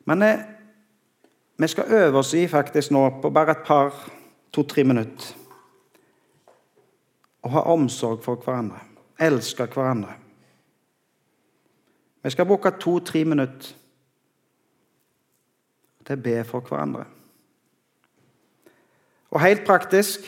Men 0.09 0.23
eh, 0.25 0.39
vi 1.61 1.67
skal 1.69 1.91
øve 1.93 2.23
oss 2.23 2.33
i 2.33 2.47
faktisk 2.49 2.95
nå 2.95 3.03
på 3.21 3.29
bare 3.29 3.53
et 3.53 3.67
par, 3.67 3.93
to-tre 4.55 4.83
minutter 4.87 5.38
å 7.43 7.51
ha 7.53 7.65
omsorg 7.71 8.23
for 8.23 8.41
hverandre, 8.43 8.81
elske 9.19 9.67
hverandre. 9.71 10.15
Vi 12.23 12.33
skal 12.33 12.47
bruke 12.47 12.71
to-tre 12.79 13.23
minutter 13.25 13.71
til 16.03 16.17
å 16.17 16.23
be 16.23 16.35
for 16.47 16.65
hverandre. 16.65 17.05
Og 19.29 19.41
helt 19.43 19.63
praktisk 19.65 20.25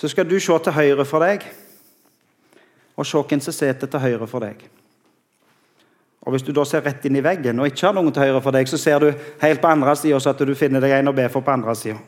så 0.00 0.08
skal 0.08 0.26
du 0.26 0.38
se 0.40 0.58
til 0.64 0.72
høyre 0.72 1.04
for 1.04 1.22
deg, 1.22 1.44
og 2.96 3.06
se 3.06 3.20
hvem 3.20 3.40
som 3.44 3.54
sitter 3.54 3.88
til 3.88 4.02
høyre 4.02 4.26
for 4.28 4.44
deg. 4.44 4.62
Og 6.20 6.32
Hvis 6.32 6.42
du 6.44 6.52
da 6.52 6.64
ser 6.68 6.82
rett 6.84 7.04
inn 7.08 7.16
i 7.16 7.24
veggen 7.24 7.60
og 7.60 7.68
ikke 7.70 7.86
har 7.86 7.94
noen 7.96 8.12
til 8.12 8.26
høyre 8.26 8.40
for 8.44 8.52
deg, 8.52 8.68
så 8.68 8.78
ser 8.80 9.00
du 9.00 9.08
helt 9.40 9.60
på 9.60 9.68
andre 9.68 9.94
sida, 9.96 10.18
så 10.20 10.34
at 10.34 10.42
du 10.44 10.54
finner 10.54 10.82
deg 10.82 10.98
en 10.98 11.08
å 11.08 11.16
be 11.16 11.24
for 11.32 11.44
på 11.44 11.52
andre 11.52 11.74
sida. 11.76 12.00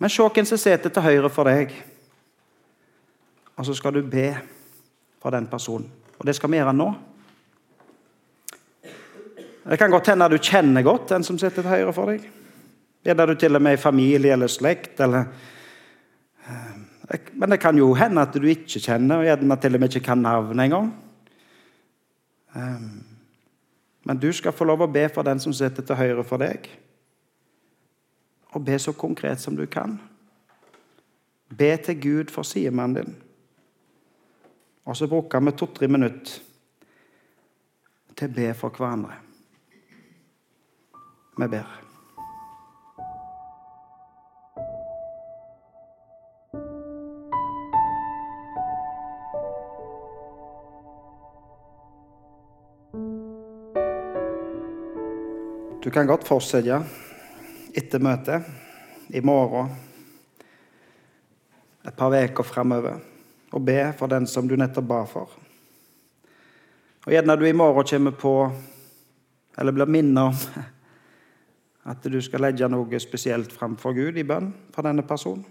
Men 0.00 0.12
se 0.12 0.24
hvem 0.24 0.48
som 0.48 0.60
sitter 0.60 0.92
til 0.92 1.04
høyre 1.04 1.30
for 1.32 1.48
deg, 1.48 1.74
og 3.56 3.66
så 3.66 3.74
skal 3.74 3.94
du 3.94 4.02
be 4.02 4.28
for 5.22 5.30
den 5.30 5.46
personen. 5.46 5.90
Og 6.18 6.26
det 6.26 6.34
skal 6.36 6.50
vi 6.50 6.60
gjøre 6.60 6.74
nå. 6.76 6.88
Det 9.64 9.78
kan 9.80 9.90
godt 9.90 10.10
hende 10.12 10.28
du 10.28 10.38
kjenner 10.38 10.84
godt 10.84 11.08
den 11.14 11.24
som 11.24 11.38
sitter 11.40 11.62
til 11.62 11.70
høyre 11.70 11.92
for 11.96 12.12
deg. 12.12 12.26
Gjerne 13.04 13.26
du 13.28 13.34
til 13.40 13.56
og 13.56 13.62
med 13.64 13.78
i 13.78 13.80
familie 13.80 14.32
eller 14.32 14.48
slekt. 14.52 15.00
Eller, 15.00 15.24
eh, 16.44 17.30
men 17.32 17.50
det 17.50 17.60
kan 17.60 17.78
jo 17.78 17.94
hende 17.96 18.20
at 18.20 18.36
du 18.36 18.46
ikke 18.48 18.80
kjenner, 18.80 19.22
og 19.22 19.24
gjerne 19.28 19.56
til 19.60 19.74
og 19.74 19.80
med 19.80 19.94
ikke 19.94 20.06
kan 20.06 20.24
navnet 20.24 20.64
engang. 20.64 20.92
Eh, 22.56 22.86
men 24.04 24.20
du 24.20 24.32
skal 24.32 24.52
få 24.52 24.68
lov 24.68 24.84
å 24.84 24.92
be 24.92 25.08
for 25.08 25.24
den 25.24 25.40
som 25.40 25.52
sitter 25.52 25.82
til 25.82 25.96
høyre 25.96 26.24
for 26.24 26.40
deg. 26.44 26.68
Og 28.52 28.64
be 28.64 28.78
så 28.78 28.92
konkret 28.92 29.40
som 29.40 29.56
du 29.56 29.64
kan. 29.66 29.96
Be 31.48 31.76
til 31.76 32.00
Gud 32.00 32.32
for 32.32 32.42
sidemannen 32.42 33.00
din. 33.00 33.23
Og 34.84 34.96
så 34.96 35.08
bruker 35.08 35.40
vi 35.40 35.52
to-tre 35.56 35.88
minutter 35.88 36.42
til 38.14 38.28
å 38.28 38.34
be 38.36 38.50
for 38.58 38.74
hverandre. 38.74 39.16
Vi 41.34 41.48
ber. 41.50 41.80
Du 55.84 55.90
kan 55.92 56.06
godt 56.08 56.24
fortsette 56.24 56.78
etter 57.76 58.00
møtet, 58.00 58.46
i 59.12 59.20
morgen, 59.20 59.68
et 61.84 61.96
par 61.98 62.14
uker 62.14 62.46
framover, 62.46 63.02
og 63.54 63.62
be 63.62 63.78
for 63.94 64.10
den 64.10 64.26
som 64.26 64.48
du 64.50 64.56
nettopp 64.58 64.86
ba 64.90 65.00
for. 65.06 65.34
Og 67.04 67.12
Gjerne 67.12 67.36
du 67.38 67.44
i 67.46 67.52
morgen 67.54 67.86
kommer 67.86 68.14
på, 68.18 68.34
eller 69.58 69.72
blir 69.72 69.86
minnet 69.86 70.22
om, 70.24 70.64
at 71.90 72.06
du 72.10 72.20
skal 72.24 72.42
legge 72.48 72.68
noe 72.68 73.00
spesielt 73.00 73.52
framfor 73.52 73.94
Gud 73.94 74.18
i 74.18 74.26
bønn 74.26 74.50
for 74.74 74.86
denne 74.86 75.04
personen. 75.06 75.44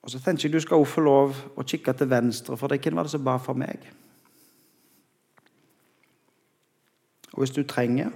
Og 0.00 0.10
så 0.12 0.20
tenker 0.22 0.46
jeg 0.46 0.54
du 0.54 0.60
skal 0.60 0.80
også 0.80 0.94
få 0.94 1.02
lov 1.04 1.40
å 1.60 1.64
kikke 1.66 1.92
til 1.96 2.08
venstre, 2.08 2.56
for 2.56 2.72
det 2.72 2.80
hvem 2.84 2.96
var 2.96 3.08
det 3.08 3.12
som 3.12 3.24
ba 3.24 3.36
for 3.42 3.58
meg? 3.58 3.82
Og 7.34 7.42
hvis 7.42 7.52
du 7.54 7.62
trenger, 7.68 8.10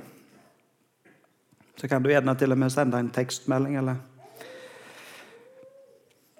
så 1.77 1.88
kan 1.90 2.03
du 2.03 2.11
gjerne 2.11 2.35
til 2.38 2.55
og 2.55 2.59
med 2.59 2.73
sende 2.73 2.99
en 2.99 3.12
tekstmelding 3.12 3.77
eller 3.79 4.01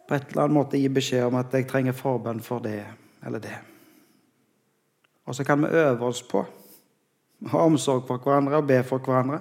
på 0.09 0.15
et 0.15 0.31
eller 0.31 0.45
annet 0.45 0.57
måte 0.59 0.81
gi 0.81 0.89
beskjed 0.93 1.25
om 1.27 1.39
at 1.41 1.55
jeg 1.55 1.69
trenger 1.69 1.97
forbønn 1.97 2.43
for 2.45 2.65
det 2.65 2.83
eller 3.25 3.41
det. 3.41 3.57
Og 5.25 5.37
så 5.37 5.45
kan 5.45 5.63
vi 5.63 5.73
øve 5.73 6.05
oss 6.05 6.21
på 6.29 6.43
å 6.45 7.51
ha 7.53 7.65
omsorg 7.65 8.05
for 8.09 8.21
hverandre 8.21 8.61
og 8.61 8.69
be 8.69 8.83
for 8.85 9.01
hverandre. 9.05 9.41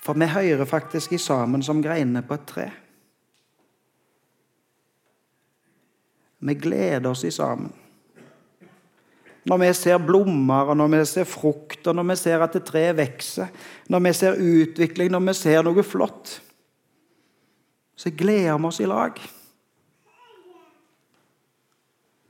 For 0.00 0.18
vi 0.18 0.26
hører 0.26 0.64
faktisk 0.64 1.12
i 1.12 1.18
sammen 1.18 1.62
som 1.62 1.82
greinene 1.82 2.22
på 2.26 2.34
et 2.34 2.46
tre. 2.48 2.70
Vi 6.40 6.54
gleder 6.54 7.10
oss 7.10 7.24
i 7.24 7.30
sammen. 7.30 7.72
Når 9.48 9.58
vi 9.62 9.72
ser 9.72 9.98
blomster, 10.04 10.68
og 10.68 10.76
når 10.76 10.88
vi 10.92 11.04
ser 11.08 11.24
frukt, 11.24 11.86
og 11.86 11.96
når 11.96 12.08
vi 12.10 12.16
ser 12.20 12.42
at 12.44 12.52
treet 12.52 12.66
tre 12.68 12.84
vokser, 12.96 13.52
når 13.88 14.02
vi 14.04 14.12
ser 14.12 14.40
utvikling, 14.40 15.10
når 15.12 15.26
vi 15.28 15.34
ser 15.38 15.62
noe 15.64 15.84
flott, 15.86 16.40
så 17.96 18.12
gleder 18.16 18.58
vi 18.58 18.68
oss 18.68 18.80
i 18.80 18.88
lag. 18.88 19.16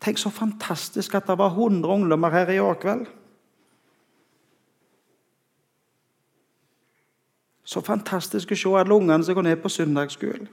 Tenk 0.00 0.18
så 0.18 0.30
fantastisk 0.32 1.14
at 1.14 1.26
det 1.28 1.36
var 1.38 1.52
100 1.52 1.90
ungdommer 1.92 2.32
her 2.32 2.50
i 2.50 2.62
år 2.62 2.78
kveld. 2.80 3.04
Så 7.70 7.82
fantastisk 7.86 8.50
å 8.50 8.58
se 8.58 8.72
alle 8.80 8.96
ungene 8.96 9.22
som 9.22 9.36
går 9.36 9.46
ned 9.46 9.60
på 9.62 9.70
søndagsskolen. 9.70 10.48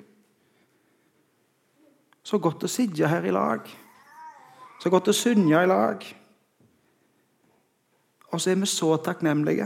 Så 2.28 2.38
godt 2.44 2.66
å 2.68 2.70
sitte 2.70 3.08
her 3.08 3.26
i 3.26 3.34
lag. 3.34 3.64
Så 4.84 4.92
godt 4.94 5.10
å 5.10 5.16
synge 5.16 5.64
i 5.64 5.70
lag. 5.70 6.04
Og 8.38 8.42
så 8.42 8.52
er 8.54 8.60
vi 8.62 8.68
så 8.70 8.92
takknemlige. 9.02 9.66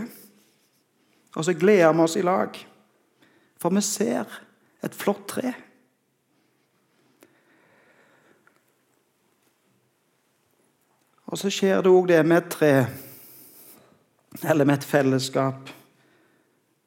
Og 1.35 1.43
så 1.43 1.51
gleder 1.59 1.91
vi 1.91 2.03
oss 2.05 2.15
i 2.15 2.23
lag. 2.23 2.55
For 3.59 3.75
vi 3.75 3.83
ser 3.83 4.31
et 4.79 4.95
flott 4.95 5.25
tre. 5.27 5.51
Og 11.27 11.39
så 11.39 11.51
skjer 11.51 11.83
det 11.83 11.91
òg 11.91 12.07
det 12.13 12.23
med 12.23 12.39
et 12.39 12.49
tre, 12.55 12.71
eller 14.41 14.67
med 14.67 14.79
et 14.79 14.87
fellesskap, 14.87 15.69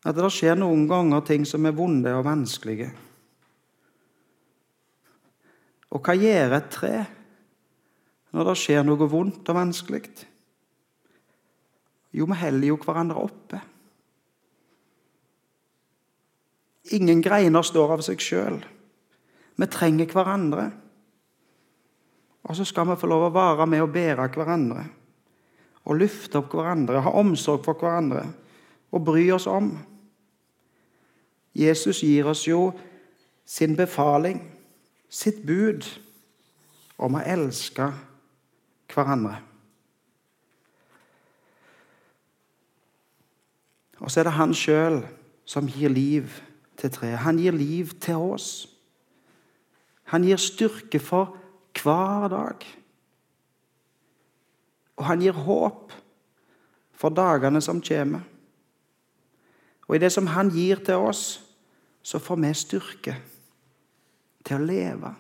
at 0.05 0.17
det 0.17 0.33
skjer 0.33 0.57
noen 0.57 0.89
ganger 0.89 1.25
ting 1.29 1.45
som 1.49 1.65
er 1.69 1.77
vonde 1.77 2.13
og 2.17 2.25
vanskelige. 2.25 2.91
Og 5.93 6.01
hva 6.01 6.17
gjør 6.17 6.57
et 6.59 6.77
tre 6.81 6.95
når 8.33 8.51
det 8.51 8.61
skjer 8.65 8.85
noe 8.89 9.09
vondt 9.09 9.53
og 9.53 9.61
vanskelig? 9.61 10.09
Jo, 12.15 12.29
vi 12.31 12.39
holder 12.39 12.69
jo 12.69 12.79
hverandre 12.79 13.23
oppe. 13.27 13.61
Ingen 16.95 17.23
greiner 17.25 17.65
står 17.65 17.97
av 17.97 18.05
seg 18.07 18.23
sjøl. 18.23 18.61
Vi 19.57 19.69
trenger 19.71 20.11
hverandre. 20.13 20.69
Og 22.45 22.59
så 22.59 22.67
skal 22.69 22.91
vi 22.91 22.99
få 23.01 23.09
lov 23.09 23.29
å 23.31 23.35
være 23.35 23.67
med 23.71 23.83
og 23.83 23.93
bære 23.95 24.29
hverandre. 24.35 24.85
Og 25.89 25.99
løfte 26.01 26.41
opp 26.41 26.55
hverandre, 26.55 27.03
ha 27.05 27.13
omsorg 27.21 27.65
for 27.65 27.81
hverandre 27.81 28.27
og 28.95 29.05
bry 29.05 29.25
oss 29.35 29.49
om. 29.51 29.73
Jesus 31.55 32.03
gir 32.05 32.29
oss 32.31 32.45
jo 32.47 32.69
sin 33.47 33.75
befaling 33.77 34.41
sitt 35.15 35.43
bud 35.47 35.87
om 36.99 37.19
å 37.19 37.25
elske 37.27 37.91
hverandre. 38.95 39.39
Og 44.05 44.11
så 44.11 44.21
er 44.21 44.29
det 44.29 44.37
han 44.37 44.53
sjøl 44.53 44.99
som 45.49 45.69
gir 45.69 45.89
liv 45.89 46.29
til 46.77 46.91
treet. 46.93 47.23
Han 47.25 47.39
gir 47.41 47.57
liv 47.57 47.95
til 48.05 48.21
oss. 48.21 48.49
Han 50.13 50.27
gir 50.29 50.37
styrke 50.37 51.01
for 51.01 51.39
hver 51.81 52.29
dag. 52.29 52.67
Og 55.01 55.07
han 55.09 55.23
gir 55.25 55.33
håp 55.47 55.95
for 56.93 57.17
dagene 57.17 57.63
som 57.65 57.81
kommer. 57.81 58.21
Og 59.89 59.97
i 59.97 60.03
det 60.03 60.13
som 60.13 60.29
han 60.37 60.53
gir 60.53 60.85
til 60.85 61.01
oss, 61.01 61.41
så 62.05 62.21
får 62.21 62.37
vi 62.45 62.51
styrke 62.61 63.15
til 64.45 64.61
å 64.61 64.67
leve. 64.69 65.15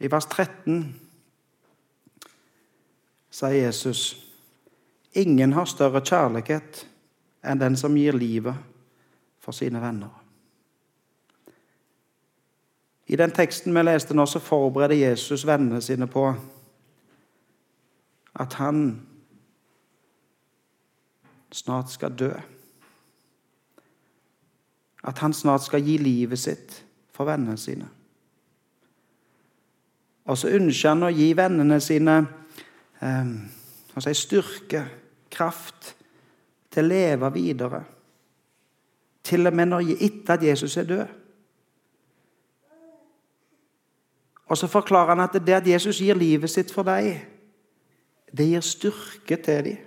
I 0.00 0.08
vers 0.08 0.24
13 0.30 1.07
sier 3.38 3.54
Jesus 3.62 4.02
ingen 5.18 5.54
har 5.54 5.68
større 5.70 6.02
kjærlighet 6.02 6.84
enn 7.46 7.60
den 7.60 7.76
som 7.78 7.96
gir 7.96 8.16
livet 8.18 8.56
for 9.38 9.54
sine 9.54 9.80
venner. 9.82 10.10
I 13.08 13.16
den 13.16 13.32
teksten 13.32 13.72
vi 13.72 13.82
leste 13.86 14.14
nå, 14.14 14.26
så 14.26 14.42
forbereder 14.42 14.98
Jesus 14.98 15.46
vennene 15.48 15.80
sine 15.80 16.10
på 16.10 16.26
at 18.38 18.58
han 18.60 18.82
snart 21.54 21.94
skal 21.94 22.18
dø 22.18 22.32
at 25.08 25.18
han 25.18 25.32
snart 25.32 25.64
skal 25.64 25.84
gi 25.84 25.96
livet 25.98 26.38
sitt 26.38 26.74
for 27.14 27.28
vennene 27.28 27.56
sine. 27.56 27.86
Og 30.28 30.36
så 30.38 30.50
ønsker 30.52 30.92
han 30.92 31.06
å 31.06 31.14
gi 31.14 31.30
vennene 31.36 31.78
sine 31.80 32.18
eh, 33.00 34.12
styrke, 34.12 34.84
kraft, 35.30 35.94
til 36.70 36.84
å 36.84 36.88
leve 36.88 37.32
videre. 37.32 37.80
Til 39.24 39.46
og 39.46 39.56
med 39.56 39.70
når, 39.70 39.94
etter 39.98 40.36
at 40.36 40.44
Jesus 40.44 40.76
er 40.76 40.88
død. 40.88 41.16
Og 44.48 44.56
så 44.56 44.66
forklarer 44.66 45.12
han 45.12 45.24
at 45.24 45.36
det 45.46 45.54
at 45.54 45.66
Jesus 45.68 46.00
gir 46.00 46.16
livet 46.16 46.50
sitt 46.50 46.72
for 46.72 46.86
deg, 46.88 47.18
det 48.32 48.46
gir 48.48 48.64
styrke 48.64 49.36
til 49.36 49.64
dem. 49.64 49.84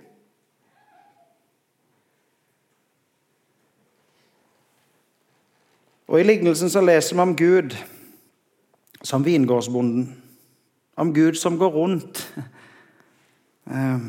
Og 6.12 6.20
I 6.20 6.26
lignelsen 6.26 6.68
så 6.70 6.82
leser 6.84 7.16
vi 7.16 7.22
om 7.24 7.36
Gud 7.36 7.72
som 9.02 9.24
vingårdsbonden. 9.24 10.22
Om 10.96 11.14
Gud 11.14 11.38
som 11.40 11.56
går 11.58 11.70
rundt 11.72 12.26
eh, 13.70 14.06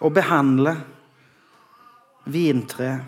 og 0.00 0.14
behandle 0.16 0.74
vintreet. 2.30 3.00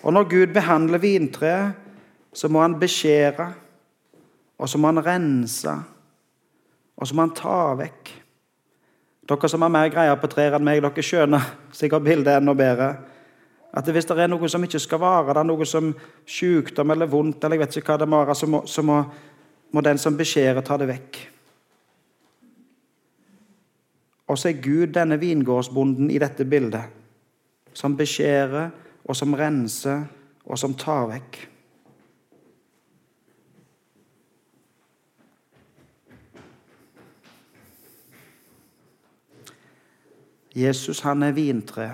Og 0.00 0.12
når 0.12 0.28
Gud 0.30 0.54
behandler 0.54 0.98
vintreet, 0.98 1.72
så 2.32 2.48
må 2.48 2.62
han 2.62 2.78
beskjære, 2.80 3.46
og 4.58 4.68
så 4.68 4.78
må 4.78 4.92
han 4.92 5.04
rense, 5.04 5.74
og 6.96 7.06
så 7.06 7.14
må 7.14 7.26
han 7.26 7.36
ta 7.36 7.74
vekk. 7.80 8.12
Dere 9.30 9.48
som 9.48 9.62
har 9.62 9.72
mer 9.72 9.90
greier 9.92 10.16
på 10.18 10.30
trær 10.30 10.56
enn 10.56 10.64
meg, 10.66 10.80
dere 10.82 11.04
skjønner 11.04 11.50
sikkert 11.76 12.06
bildet 12.06 12.38
enda 12.38 12.54
bedre. 12.56 12.90
At 13.70 13.86
hvis 13.86 14.08
det 14.08 14.16
er 14.18 14.30
noe 14.30 14.48
som 14.50 14.64
ikke 14.66 14.80
skal 14.82 15.02
vare, 15.02 15.34
det 15.34 15.42
er 15.42 15.46
noe 15.46 15.66
som 15.68 15.92
sykdom 16.26 16.90
eller 16.90 17.10
vondt, 17.10 17.44
eller 17.44 17.60
jeg 17.60 17.66
vet 17.66 17.76
ikke 17.78 17.92
hva 17.92 18.00
det 18.02 18.08
må 18.10 18.22
være, 18.24 18.34
så 18.34 18.48
må, 18.50 18.62
så 18.66 18.82
må, 18.82 19.02
må 19.70 19.84
den 19.86 20.00
som 20.02 20.16
beskjærer, 20.18 20.64
ta 20.66 20.78
det 20.80 20.88
vekk. 20.90 21.20
Og 24.30 24.38
så 24.38 24.48
er 24.48 24.60
Gud 24.62 24.92
denne 24.94 25.18
vingårdsbonden 25.18 26.10
i 26.14 26.18
dette 26.22 26.44
bildet, 26.46 26.84
som 27.74 27.96
beskjærer, 27.98 28.70
og 29.04 29.16
som 29.16 29.34
renser, 29.34 30.04
og 30.46 30.58
som 30.58 30.76
tar 30.78 31.08
vekk. 31.10 31.38
Jesus 40.54 41.02
han 41.02 41.26
er 41.26 41.34
vintre, 41.34 41.90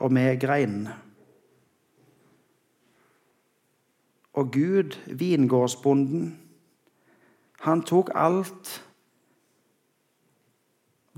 og 0.00 0.16
vi 0.16 0.24
er 0.24 0.40
greinene. 0.40 0.96
Og 4.32 4.52
Gud, 4.52 4.96
vingårdsbonden, 5.12 6.38
han 7.60 7.82
tok 7.82 8.14
alt 8.14 8.87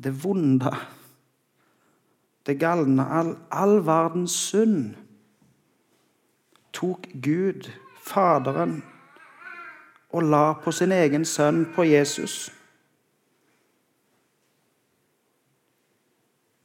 det 0.05 0.25
vonde, 0.25 0.77
det 2.47 2.59
galne, 2.61 3.05
all, 3.11 3.37
all 3.51 3.87
verdens 3.87 4.31
synd, 4.31 4.95
tok 6.73 7.09
Gud, 7.23 7.71
Faderen, 8.01 8.85
og 10.11 10.23
la 10.23 10.53
på 10.53 10.73
sin 10.73 10.93
egen 10.93 11.25
sønn, 11.25 11.67
på 11.75 11.85
Jesus. 11.85 12.51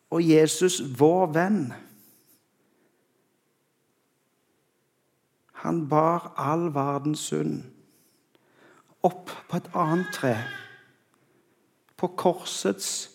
Og 0.09 0.23
Jesus, 0.29 0.79
vår 0.99 1.25
venn, 1.35 1.73
han 5.65 5.87
bar 5.89 6.31
all 6.37 6.69
verdens 6.73 7.27
synd 7.29 7.63
opp 9.05 9.29
på 9.49 9.59
et 9.59 9.67
annet 9.77 10.09
tre, 10.13 10.37
på 11.97 12.09
korsets 12.17 12.93
tre. 13.03 13.14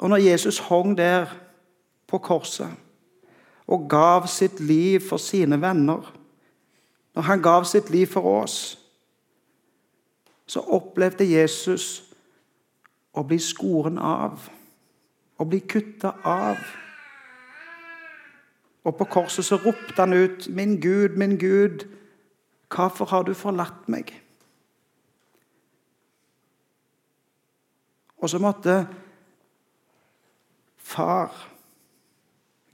Og 0.00 0.08
når 0.08 0.16
Jesus 0.16 0.58
hang 0.58 0.96
der 0.98 1.26
på 2.06 2.18
korset 2.18 2.70
og 3.66 3.86
gav 3.88 4.26
sitt 4.26 4.60
liv 4.60 5.00
for 5.00 5.16
sine 5.16 5.60
venner, 5.60 6.14
når 7.14 7.22
han 7.22 7.42
gav 7.42 7.64
sitt 7.64 7.90
liv 7.90 8.06
for 8.06 8.42
oss, 8.42 8.78
så 10.46 10.60
opplevde 10.60 11.24
Jesus 11.24 12.02
å 13.14 13.22
bli 13.22 13.38
skoren 13.38 13.98
av, 13.98 14.48
å 15.38 15.44
bli 15.44 15.60
kutta 15.60 16.14
av. 16.24 16.58
Og 18.84 18.96
på 18.98 19.04
korset 19.04 19.46
så 19.46 19.60
ropte 19.62 20.00
han 20.00 20.12
ut, 20.12 20.48
'Min 20.48 20.80
Gud, 20.80 21.16
min 21.16 21.38
Gud, 21.38 21.86
hvorfor 22.68 23.04
har 23.04 23.22
du 23.22 23.34
forlatt 23.34 23.88
meg?' 23.88 24.21
Og 28.22 28.30
så 28.30 28.38
måtte 28.38 28.76
far, 30.78 31.34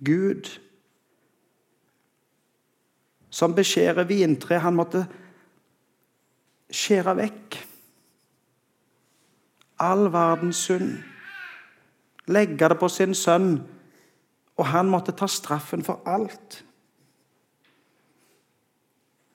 Gud, 0.04 0.50
som 3.30 3.54
beskjærer 3.56 4.06
vintre, 4.08 4.61
han 4.61 4.76
måtte 4.76 5.06
skjære 6.68 7.16
vekk 7.18 7.58
all 9.78 10.12
verdens 10.12 10.56
synd. 10.68 10.98
Legge 12.28 12.68
det 12.68 12.78
på 12.78 12.88
sin 12.92 13.14
sønn, 13.14 13.62
og 14.56 14.66
han 14.66 14.90
måtte 14.90 15.14
ta 15.16 15.26
straffen 15.30 15.84
for 15.87 16.02
alt. 16.06 16.62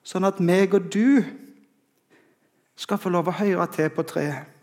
Sånn 0.04 0.28
at 0.28 0.40
meg 0.44 0.76
og 0.76 0.90
du 0.92 1.24
skal 2.76 3.00
få 3.00 3.10
lov 3.10 3.32
å 3.32 3.38
høre 3.40 3.66
til 3.72 3.88
på 3.94 4.04
treet. 4.06 4.53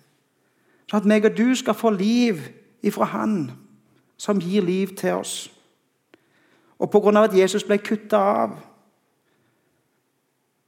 Sånn 0.91 1.05
at 1.05 1.07
meg 1.07 1.23
og 1.23 1.37
du 1.37 1.53
skal 1.55 1.77
få 1.77 1.93
liv 1.95 2.41
ifra 2.83 3.05
Han 3.13 3.45
som 4.19 4.41
gir 4.43 4.65
liv 4.67 4.91
til 4.99 5.21
oss. 5.21 5.35
Og 6.83 6.95
av 7.15 7.23
at 7.23 7.37
Jesus 7.37 7.63
ble 7.63 7.77
kutta 7.77 8.17
av, 8.17 8.57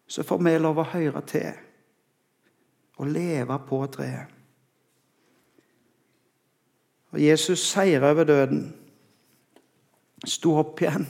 så 0.08 0.24
får 0.24 0.40
vi 0.46 0.54
lov 0.64 0.80
å 0.80 0.86
høre 0.94 1.22
til 1.28 1.52
og 3.02 3.10
leve 3.12 3.58
på 3.68 3.82
treet. 3.92 4.30
Og 7.12 7.20
Jesus 7.20 7.60
seira 7.60 8.14
over 8.14 8.24
døden, 8.24 8.62
sto 10.24 10.56
opp 10.56 10.80
igjen 10.82 11.10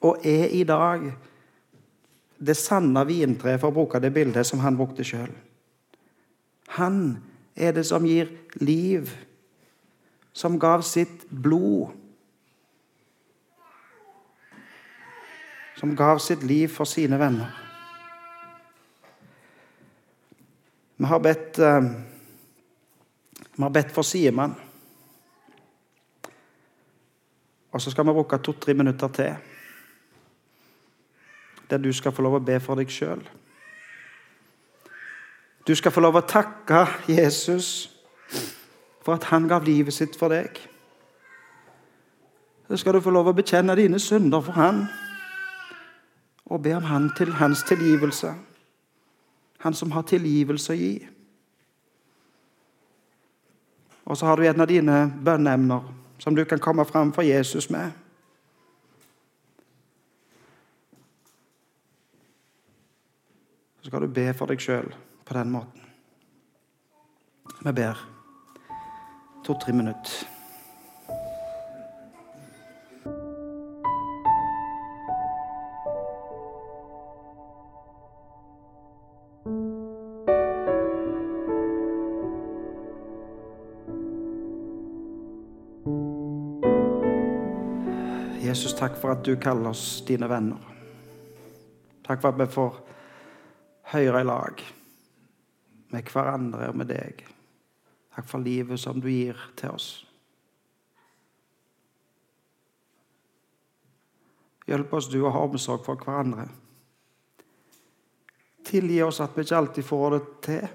og 0.00 0.24
er 0.24 0.48
i 0.56 0.64
dag 0.64 1.04
det 2.40 2.56
sanne 2.56 3.04
vintreet, 3.06 3.60
for 3.60 3.68
å 3.68 3.76
bruke 3.76 4.00
det 4.00 4.10
bildet 4.14 4.48
som 4.48 4.64
han 4.64 4.78
brukte 4.78 5.04
sjøl. 5.04 5.30
Han 6.80 7.20
er 7.56 7.72
det 7.72 7.84
som 7.86 8.04
gir 8.06 8.30
liv, 8.60 9.10
som 10.32 10.58
gav 10.60 10.82
sitt 10.82 11.26
blod. 11.30 11.92
Som 15.76 15.96
gav 15.96 16.18
sitt 16.22 16.42
liv 16.46 16.68
for 16.68 16.88
sine 16.88 17.18
venner. 17.18 17.50
Vi 20.96 21.10
har 21.10 21.18
bedt 21.18 21.58
uh, 21.58 21.82
vi 23.56 23.62
har 23.62 23.70
bedt 23.70 23.90
for 23.92 24.02
Simen. 24.02 24.54
Og 27.72 27.80
så 27.80 27.90
skal 27.90 28.06
vi 28.06 28.14
bruke 28.16 28.38
to-tre 28.38 28.74
minutter 28.74 29.08
til 29.08 29.34
der 31.70 31.78
du 31.78 31.92
skal 31.92 32.12
få 32.12 32.22
lov 32.22 32.34
å 32.36 32.44
be 32.44 32.58
for 32.60 32.76
deg 32.76 32.90
sjøl. 32.92 33.22
Du 35.66 35.74
skal 35.74 35.92
få 35.94 36.02
lov 36.02 36.18
å 36.18 36.26
takke 36.26 36.86
Jesus 37.06 37.86
for 39.02 39.14
at 39.14 39.28
han 39.30 39.46
gav 39.50 39.62
livet 39.66 39.94
sitt 39.94 40.16
for 40.18 40.34
deg. 40.34 40.58
Så 42.66 42.80
skal 42.80 42.96
du 42.96 43.02
få 43.04 43.12
lov 43.14 43.30
å 43.30 43.36
bekjenne 43.36 43.76
dine 43.78 44.00
synder 44.02 44.42
for 44.42 44.58
han 44.58 44.86
og 46.52 46.64
be 46.64 46.74
om 46.74 46.84
han 46.84 47.10
til 47.16 47.30
hans 47.38 47.62
tilgivelse. 47.68 48.32
Han 49.62 49.74
som 49.74 49.94
har 49.94 50.02
tilgivelse 50.02 50.74
å 50.74 50.76
gi. 50.76 50.92
Og 54.04 54.18
så 54.18 54.26
har 54.26 54.36
du 54.36 54.46
en 54.48 54.60
av 54.60 54.68
dine 54.68 54.96
bønneemner 55.24 55.86
som 56.18 56.34
du 56.34 56.42
kan 56.44 56.58
komme 56.58 56.84
fram 56.84 57.14
for 57.14 57.22
Jesus 57.22 57.70
med. 57.70 57.94
Så 63.80 63.90
skal 63.90 64.02
du 64.02 64.10
be 64.10 64.28
for 64.34 64.50
deg 64.50 64.62
sjøl 64.62 64.90
på 65.32 65.38
den 65.38 65.50
måten. 65.50 65.80
Vi 67.64 67.72
ber 67.72 67.98
to-tre 69.44 69.72
minutter. 69.72 70.12
Jesus, 88.40 88.74
takk 88.74 88.96
for 89.00 89.12
at 89.12 89.24
du 89.24 89.36
kaller 89.36 89.70
oss 89.70 90.04
dine 90.08 90.28
venner. 90.28 90.60
Takk 92.04 92.20
for 92.20 92.28
at 92.28 92.40
vi 92.44 92.50
får 92.52 92.80
høre 93.94 94.20
i 94.20 94.24
lag 94.28 94.64
med 95.92 96.08
hverandre 96.12 96.70
og 96.72 96.78
med 96.80 96.90
deg. 96.90 97.22
Takk 98.12 98.28
for 98.28 98.44
livet 98.44 98.80
som 98.80 99.00
du 99.00 99.08
gir 99.08 99.38
til 99.56 99.72
oss. 99.72 99.90
Hjelp 104.68 104.92
oss, 104.94 105.08
du, 105.10 105.18
å 105.24 105.32
ha 105.32 105.42
omsorg 105.44 105.82
for 105.84 106.00
hverandre. 106.00 106.46
Tilgi 108.64 109.00
oss 109.04 109.20
at 109.20 109.34
vi 109.36 109.44
ikke 109.44 109.58
alltid 109.58 109.84
får 109.84 110.14
det 110.14 110.22
til. 110.46 110.68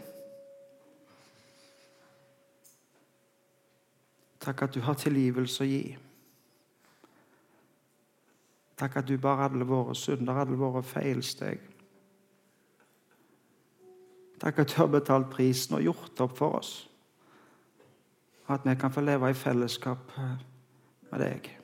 Takk 4.47 4.67
at 4.67 4.75
du 4.75 4.83
har 4.85 4.99
tilgivelse 4.99 5.63
å 5.63 5.67
gi. 5.67 5.85
Takk 8.77 8.99
at 9.01 9.07
du 9.09 9.17
bar 9.17 9.41
alle 9.47 9.65
våre 9.65 9.95
synder, 9.97 10.43
alle 10.43 10.59
våre 10.59 10.83
feilsteg. 10.85 11.63
Takk 14.41 14.59
at 14.59 14.69
du 14.69 14.75
har 14.77 14.87
betalt 14.87 15.29
prisen 15.29 15.75
og 15.75 15.81
gjort 15.81 16.21
opp 16.21 16.37
for 16.37 16.59
oss. 16.59 16.89
Og 18.45 18.53
At 18.53 18.65
vi 18.65 18.75
kan 18.75 18.91
få 18.91 19.01
leve 19.01 19.29
i 19.29 19.33
fellesskap 19.33 20.11
med 21.11 21.19
deg. 21.19 21.57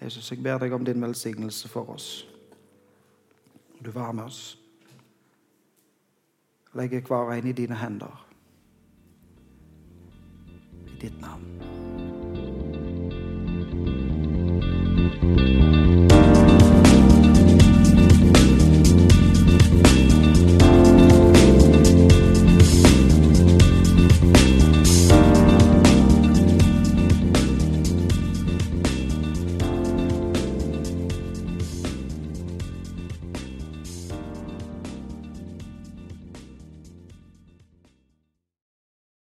Jesus, 0.00 0.30
jeg 0.30 0.42
ber 0.42 0.58
deg 0.58 0.72
om 0.72 0.84
din 0.84 1.02
velsignelse 1.02 1.68
for 1.68 1.90
oss. 1.90 2.28
Du 3.84 3.90
var 3.90 4.12
med 4.12 4.24
oss. 4.24 4.58
Legger 6.74 7.00
hver 7.00 7.32
en 7.32 7.46
i 7.46 7.52
dine 7.52 7.74
hender. 7.74 8.26
I 10.86 10.98
ditt 11.00 11.20
navn. 11.20 11.76